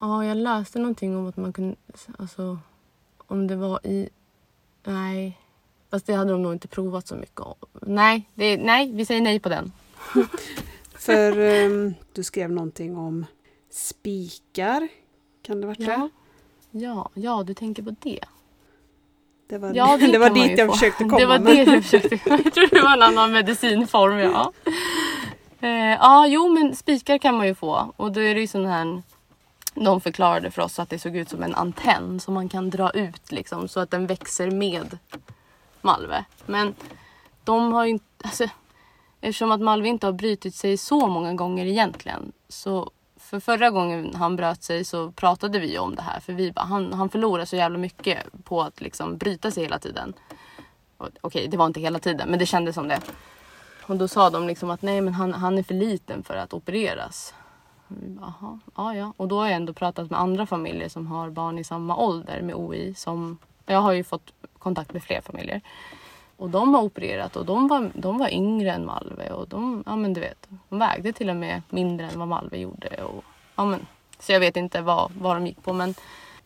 [0.00, 1.76] Ja, jag läste någonting om att man kunde,
[2.18, 2.58] alltså
[3.16, 4.08] om det var i,
[4.84, 5.38] nej,
[5.90, 7.54] Fast det hade de nog inte provat så mycket om.
[7.82, 9.72] Nej, det, nej vi säger nej på den.
[10.94, 13.26] För um, du skrev någonting om
[13.70, 14.88] spikar.
[15.42, 16.10] Kan det vara ja.
[16.70, 16.78] det?
[16.78, 18.24] Ja, ja, du tänker på det.
[19.48, 20.72] Det var, ja, det, det var dit jag få.
[20.72, 21.18] försökte komma.
[21.18, 22.18] Det var det jag försökte.
[22.44, 24.52] Jag tror det var en annan medicinform, ja.
[25.60, 27.92] Eh, ja, jo men spikar kan man ju få.
[27.96, 29.02] Och då är det ju sån här...
[29.74, 32.90] De förklarade för oss att det såg ut som en antenn som man kan dra
[32.90, 34.98] ut liksom så att den växer med
[35.80, 36.24] Malve.
[36.46, 36.74] Men
[37.44, 38.04] de har ju inte...
[38.24, 38.44] Alltså,
[39.20, 42.32] eftersom att Malve inte har brutit sig så många gånger egentligen.
[42.48, 42.90] Så
[43.28, 46.20] för förra gången han bröt sig så pratade vi om det här.
[46.20, 49.78] För vi bara, han, han förlorar så jävla mycket på att liksom bryta sig hela
[49.78, 50.14] tiden.
[51.20, 53.00] Okej, det var inte hela tiden, men det kändes som det.
[53.82, 56.52] Och då sa de liksom att nej, men han, han är för liten för att
[56.52, 57.34] opereras.
[58.20, 59.12] Jaha, ja, ja.
[59.16, 62.42] Och då har jag ändå pratat med andra familjer som har barn i samma ålder
[62.42, 62.94] med OI.
[62.94, 65.60] Som, jag har ju fått kontakt med fler familjer.
[66.38, 69.96] Och de har opererat och de var, de var yngre än Malve och de, ja
[69.96, 73.04] men du vet, de vägde till och med mindre än vad Malve gjorde.
[73.04, 73.24] Och,
[73.56, 73.86] ja men,
[74.18, 75.94] så jag vet inte vad, vad de gick på men,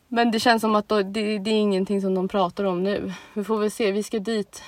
[0.09, 3.13] men det känns som att då, det, det är ingenting som de pratar om nu.
[3.35, 4.63] Vi får väl se, vi ska dit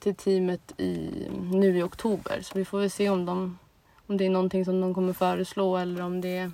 [0.00, 1.10] till teamet i,
[1.52, 3.58] nu i oktober så vi får väl se om, de,
[4.06, 6.52] om det är någonting som de kommer föreslå eller om det är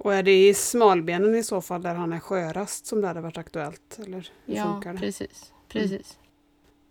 [0.00, 3.20] och är det i smalbenen i så fall där han är skörast som det hade
[3.20, 3.98] varit aktuellt?
[3.98, 4.98] Eller hur ja, funkar det?
[4.98, 5.52] precis.
[5.68, 5.92] precis.
[5.92, 6.25] Mm.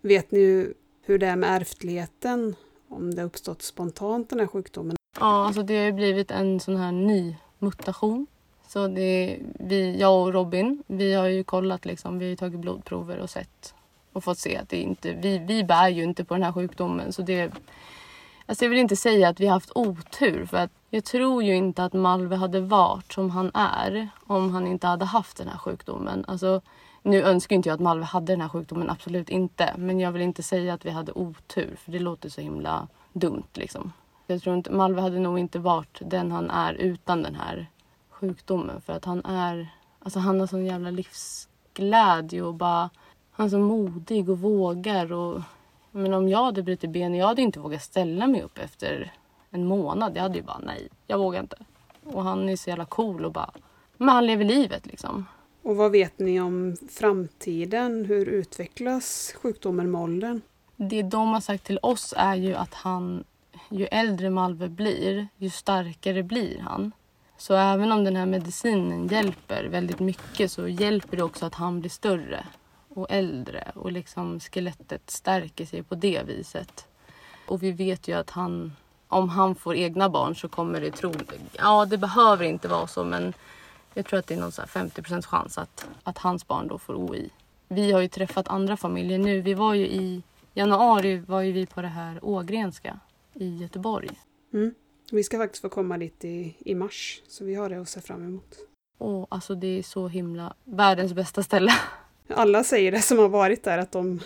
[0.06, 2.54] Vet ni hur det är med ärftligheten?
[2.88, 4.96] Om det uppstått spontant den här sjukdomen?
[5.20, 8.26] Ja, alltså det har blivit en sån här ny mutation.
[8.68, 13.18] Så det, vi, jag och Robin, vi har ju kollat liksom, vi har tagit blodprover
[13.18, 13.74] och sett
[14.12, 17.12] och fått se att det inte, vi, vi bär ju inte på den här sjukdomen
[17.12, 17.52] så det
[18.46, 21.54] Alltså jag vill inte säga att vi har haft otur för att jag tror ju
[21.54, 25.58] inte att Malve hade varit som han är om han inte hade haft den här
[25.58, 26.24] sjukdomen.
[26.28, 26.60] Alltså,
[27.06, 29.74] nu önskar inte jag att Malve hade den här sjukdomen, absolut inte.
[29.78, 33.48] Men jag vill inte säga att vi hade otur för det låter så himla dumt
[33.52, 33.92] liksom.
[34.26, 37.66] Jag tror inte, Malve hade nog inte varit den han är utan den här
[38.10, 38.80] sjukdomen.
[38.80, 42.90] För att han är, alltså han har sån jävla livsglädje och bara,
[43.30, 45.42] han är så modig och vågar och
[45.90, 49.12] men om jag hade brutit benet, jag hade inte vågat ställa mig upp efter
[49.50, 50.16] en månad.
[50.16, 51.56] Jag hade ju bara nej, jag vågar inte.
[52.04, 53.50] Och han är så jävla cool och bara,
[53.96, 55.26] men han lever livet liksom.
[55.66, 58.04] Och vad vet ni om framtiden?
[58.04, 60.40] Hur utvecklas sjukdomen med åldern?
[60.76, 63.24] Det de har sagt till oss är ju att han,
[63.70, 66.92] ju äldre Malve blir, ju starkare blir han.
[67.36, 71.80] Så även om den här medicinen hjälper väldigt mycket så hjälper det också att han
[71.80, 72.46] blir större
[72.88, 76.86] och äldre och liksom skelettet stärker sig på det viset.
[77.46, 78.72] Och vi vet ju att han,
[79.08, 83.04] om han får egna barn så kommer det troligen, ja det behöver inte vara så
[83.04, 83.34] men
[83.96, 86.94] jag tror att det är någon så 50% chans att, att hans barn då får
[86.94, 87.30] OI.
[87.68, 89.40] Vi har ju träffat andra familjer nu.
[89.40, 90.22] Vi var ju i
[90.54, 93.00] januari var ju vi på det här Ågrenska
[93.34, 94.10] i Göteborg.
[94.52, 94.74] Mm.
[95.10, 98.00] Vi ska faktiskt få komma dit i, i mars, så vi har det att se
[98.00, 98.56] fram emot.
[98.98, 101.72] Och alltså det är så himla världens bästa ställe.
[102.28, 104.20] Alla säger det som har varit där att de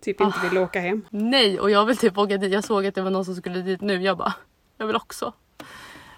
[0.00, 1.06] typ inte vill åka hem.
[1.10, 2.52] Nej, och jag vill typ åka dit.
[2.52, 4.02] Jag såg att det var någon som skulle dit nu.
[4.02, 4.34] Jag bara,
[4.76, 5.32] jag vill också.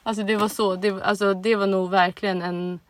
[0.06, 2.80] Alltså det var så, det, alltså det var nog verkligen en...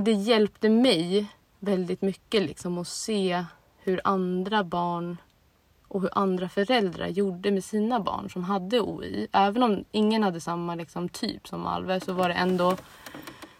[0.00, 1.26] Det hjälpte mig
[1.58, 3.44] väldigt mycket liksom att se
[3.78, 5.16] hur andra barn
[5.88, 9.26] och hur andra föräldrar gjorde med sina barn som hade OI.
[9.32, 12.76] Även om ingen hade samma liksom, typ som Alve så var det ändå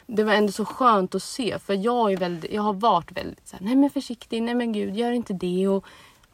[0.07, 3.49] det var ändå så skönt att se för jag, är väldigt, jag har varit väldigt
[3.49, 5.85] så här, nej men försiktig, nej men gud gör inte det och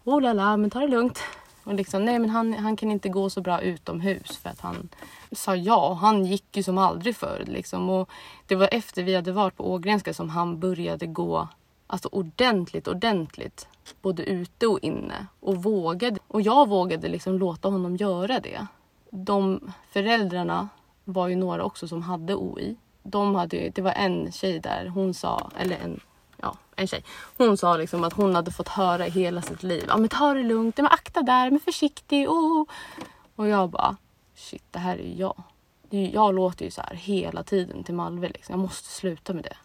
[0.05, 1.21] oh la la, men ta det lugnt.
[1.67, 4.89] Och liksom, nej men han, han kan inte gå så bra utomhus för att han
[5.33, 5.93] sa ja.
[6.01, 7.91] Han gick ju som aldrig förr liksom.
[7.91, 8.11] Och
[8.47, 11.49] det var efter vi hade varit på Ågrenska som han började gå
[11.87, 13.69] alltså ordentligt, ordentligt.
[14.03, 15.27] Både ute och inne.
[15.41, 16.19] Och vågade.
[16.29, 18.67] Och jag vågade liksom låta honom göra det.
[19.11, 20.69] De föräldrarna
[21.05, 22.77] var ju några också som hade OI.
[23.03, 26.01] De hade, det var en tjej där, hon sa, eller en
[26.37, 27.05] ja, en tjej.
[27.37, 29.85] Hon sa liksom att hon hade fått höra i hela sitt liv.
[29.89, 32.29] Ja men ta det lugnt, men akta där, men försiktig.
[32.29, 32.63] Oh.
[32.63, 32.67] oh.
[33.37, 33.97] Och jag bara,
[34.35, 35.43] shit det här är ju jag.
[35.91, 38.29] Jag låter ju så här hela tiden till Malve.
[38.29, 38.53] Liksom.
[38.53, 39.57] Jag måste sluta med det.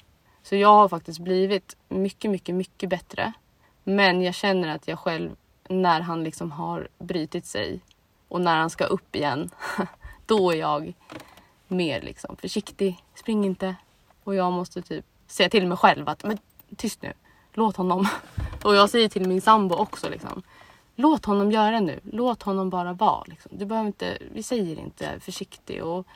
[0.43, 3.33] Så jag har faktiskt blivit mycket, mycket, mycket bättre.
[3.83, 5.31] Men jag känner att jag själv,
[5.69, 7.79] när han liksom har brutit sig
[8.27, 9.49] och när han ska upp igen,
[10.25, 10.93] då är jag
[11.67, 13.03] mer liksom försiktig.
[13.15, 13.75] Spring inte.
[14.23, 16.37] Och jag måste typ säga till mig själv att men
[16.75, 17.13] tyst nu.
[17.53, 18.07] Låt honom.
[18.63, 20.43] Och jag säger till min sambo också liksom.
[20.95, 21.99] Låt honom göra nu.
[22.03, 23.23] Låt honom bara vara.
[23.27, 23.51] Liksom.
[23.55, 26.07] Du behöver inte, vi säger inte försiktig och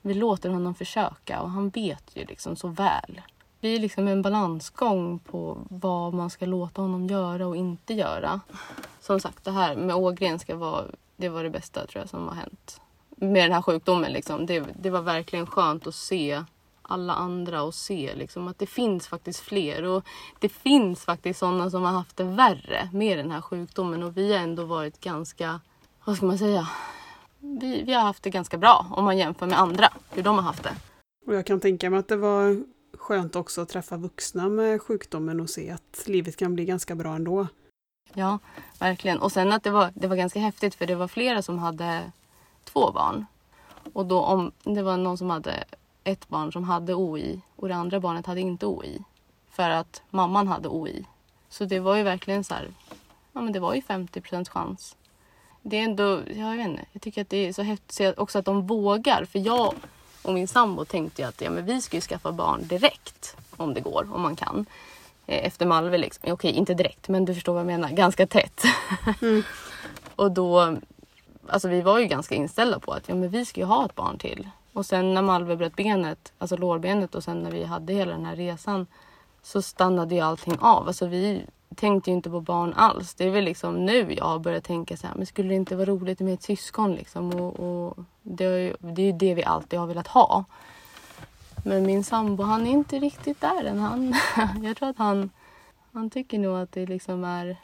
[0.00, 3.20] vi låter honom försöka och han vet ju liksom så väl.
[3.60, 8.40] Det är liksom en balansgång på vad man ska låta honom göra och inte göra.
[9.00, 12.34] Som sagt, det här med Ågrenska var det, var det bästa tror jag som har
[12.34, 12.80] hänt.
[13.08, 14.46] Med den här sjukdomen liksom.
[14.46, 16.42] Det, det var verkligen skönt att se
[16.92, 19.84] alla andra och se liksom, att det finns faktiskt fler.
[19.84, 20.04] Och
[20.38, 24.32] det finns faktiskt sådana som har haft det värre med den här sjukdomen och vi
[24.32, 25.60] har ändå varit ganska,
[26.04, 26.68] vad ska man säga,
[27.38, 30.42] vi, vi har haft det ganska bra om man jämför med andra, hur de har
[30.42, 30.74] haft det.
[31.26, 32.64] Och jag kan tänka mig att det var
[32.98, 37.14] skönt också att träffa vuxna med sjukdomen och se att livet kan bli ganska bra
[37.14, 37.46] ändå.
[38.14, 38.38] Ja,
[38.78, 39.18] verkligen.
[39.18, 42.12] Och sen att det var, det var ganska häftigt för det var flera som hade
[42.64, 43.26] två barn.
[43.92, 45.64] Och då om det var någon som hade
[46.04, 49.02] ett barn som hade OI och det andra barnet hade inte OI.
[49.50, 51.04] För att mamman hade OI.
[51.48, 52.68] Så det var ju verkligen så här,
[53.32, 54.96] ja men det var ju 50 chans.
[55.62, 58.44] Det är ändå, jag vet inte, jag tycker att det är så häftigt också att
[58.44, 59.24] de vågar.
[59.24, 59.74] För jag
[60.22, 63.74] och min sambo tänkte ju att ja, men vi ska ju skaffa barn direkt om
[63.74, 64.66] det går, om man kan.
[65.26, 66.32] Eh, efter Malve liksom.
[66.32, 67.90] Okej, inte direkt, men du förstår vad jag menar.
[67.90, 68.62] Ganska tätt.
[69.22, 69.42] Mm.
[70.16, 70.76] och då,
[71.48, 73.94] alltså vi var ju ganska inställda på att ja, men vi ska ju ha ett
[73.94, 74.48] barn till.
[74.72, 78.26] Och sen när Malve bröt benet, alltså lårbenet och sen när vi hade hela den
[78.26, 78.86] här resan
[79.42, 80.86] så stannade ju allting av.
[80.86, 81.46] Alltså vi
[81.76, 83.14] tänkte ju inte på barn alls.
[83.14, 85.76] Det är väl liksom nu jag har börjat tänka så här, men skulle det inte
[85.76, 87.34] vara roligt med ett syskon liksom?
[87.34, 90.44] Och, och det, är ju, det är ju det vi alltid har velat ha.
[91.64, 93.78] Men min sambo han är inte riktigt där än.
[93.78, 94.14] Han,
[94.62, 95.30] jag tror att han,
[95.92, 97.56] han tycker nog att det liksom är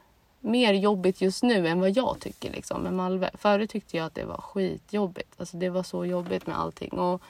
[0.48, 3.30] mer jobbigt just nu än vad jag tycker liksom, med Malve.
[3.34, 5.34] Förut tyckte jag att det var skitjobbigt.
[5.40, 6.90] Alltså, det var så jobbigt med allting.
[6.90, 7.22] Och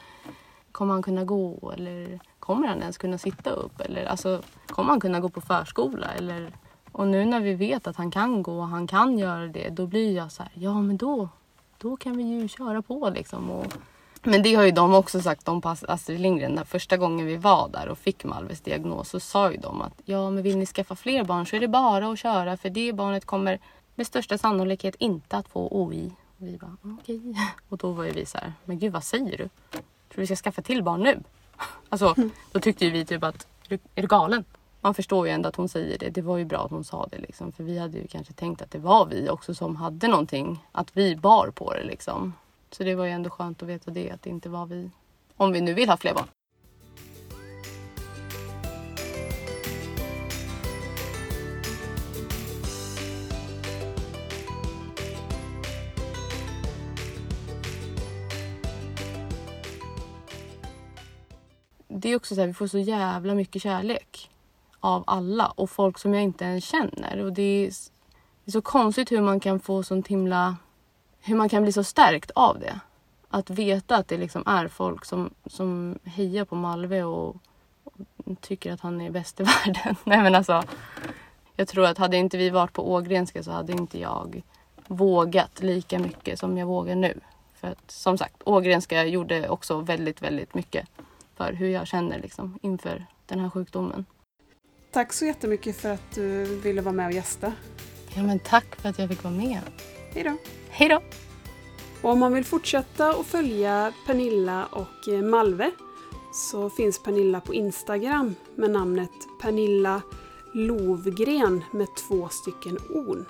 [0.73, 3.81] kommer han kunna gå eller kommer han ens kunna sitta upp?
[3.81, 6.07] Eller alltså, kommer han kunna gå på förskola?
[6.07, 6.53] Eller,
[6.93, 9.87] och nu när vi vet att han kan gå och han kan göra det, då
[9.87, 11.29] blir jag så här, ja men då,
[11.79, 13.51] då kan vi ju köra på liksom.
[13.51, 13.73] Och,
[14.23, 17.69] men det har ju de också sagt, om Astrid Lindgren, Den första gången vi var
[17.69, 20.97] där och fick Malves diagnos så sa ju de att ja, men vill ni skaffa
[20.97, 23.59] fler barn så är det bara att köra för det barnet kommer
[23.95, 27.21] med största sannolikhet inte att få OI Vi bara okej.
[27.69, 29.49] Och då var ju vi så här, men gud vad säger du?
[29.71, 29.83] Tror
[30.15, 31.21] du vi ska skaffa till barn nu?
[31.89, 32.15] Alltså
[32.53, 34.45] då tyckte ju vi typ att är du, är du galen?
[34.81, 36.11] Man förstår ju ändå att hon säger det.
[36.11, 37.53] Det var ju bra att hon sa det liksom.
[37.53, 40.65] För vi hade ju kanske tänkt att det var vi också som hade någonting.
[40.73, 42.33] Att vi bar på det liksom.
[42.71, 44.11] Så det var ju ändå skönt att veta det.
[44.11, 44.91] Att det inte var vi.
[45.37, 46.29] Om vi nu vill ha fler barn.
[62.01, 64.31] Det är också så här, vi får så jävla mycket kärlek
[64.81, 67.25] av alla och folk som jag inte ens känner.
[67.25, 67.67] Och det är,
[68.45, 70.57] det är så konstigt hur man kan få sånt himla...
[71.21, 72.81] Hur man kan bli så stärkt av det.
[73.29, 77.37] Att veta att det liksom är folk som, som hejar på Malve och,
[78.17, 79.97] och tycker att han är bäst i världen.
[80.05, 80.63] Nej men alltså.
[81.57, 84.43] Jag tror att hade inte vi varit på Ågrenska så hade inte jag
[84.87, 87.21] vågat lika mycket som jag vågar nu.
[87.55, 90.89] För att som sagt, Ågrenska gjorde också väldigt, väldigt mycket
[91.37, 94.05] för hur jag känner liksom inför den här sjukdomen.
[94.91, 97.53] Tack så jättemycket för att du ville vara med och gästa.
[98.15, 99.61] Ja men tack för att jag fick vara med.
[100.15, 100.37] Hej då!
[100.79, 101.03] Hej då!
[102.03, 105.71] Och om man vill fortsätta att följa Pernilla och eh, Malve
[106.33, 109.11] så finns Pernilla på Instagram med namnet
[109.41, 110.03] Pernilla
[110.53, 113.27] Lovgren med två stycken on.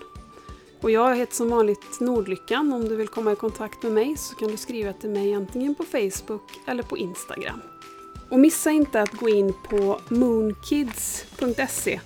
[0.81, 2.73] Och jag heter som vanligt Nordlyckan.
[2.73, 5.75] Om du vill komma i kontakt med mig så kan du skriva till mig antingen
[5.75, 7.61] på Facebook eller på Instagram.
[8.31, 12.01] Och missa inte att gå in på moonkids.se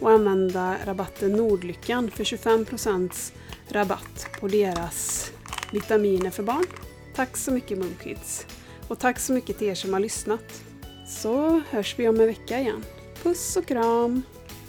[0.00, 3.32] och använda rabatten Nordlyckan för 25%
[3.72, 5.30] rabatt på deras
[5.72, 6.66] vitaminer för barn.
[7.14, 8.46] Tack så mycket Moonkids!
[8.88, 10.62] Och tack så mycket till er som har lyssnat.
[11.08, 12.84] Så hörs vi om en vecka igen.
[13.22, 14.22] Puss och kram!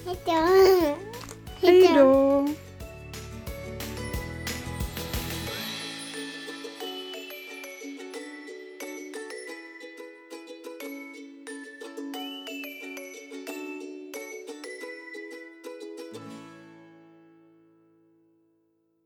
[0.05, 0.97] Hej då!
[1.67, 2.49] Hej då!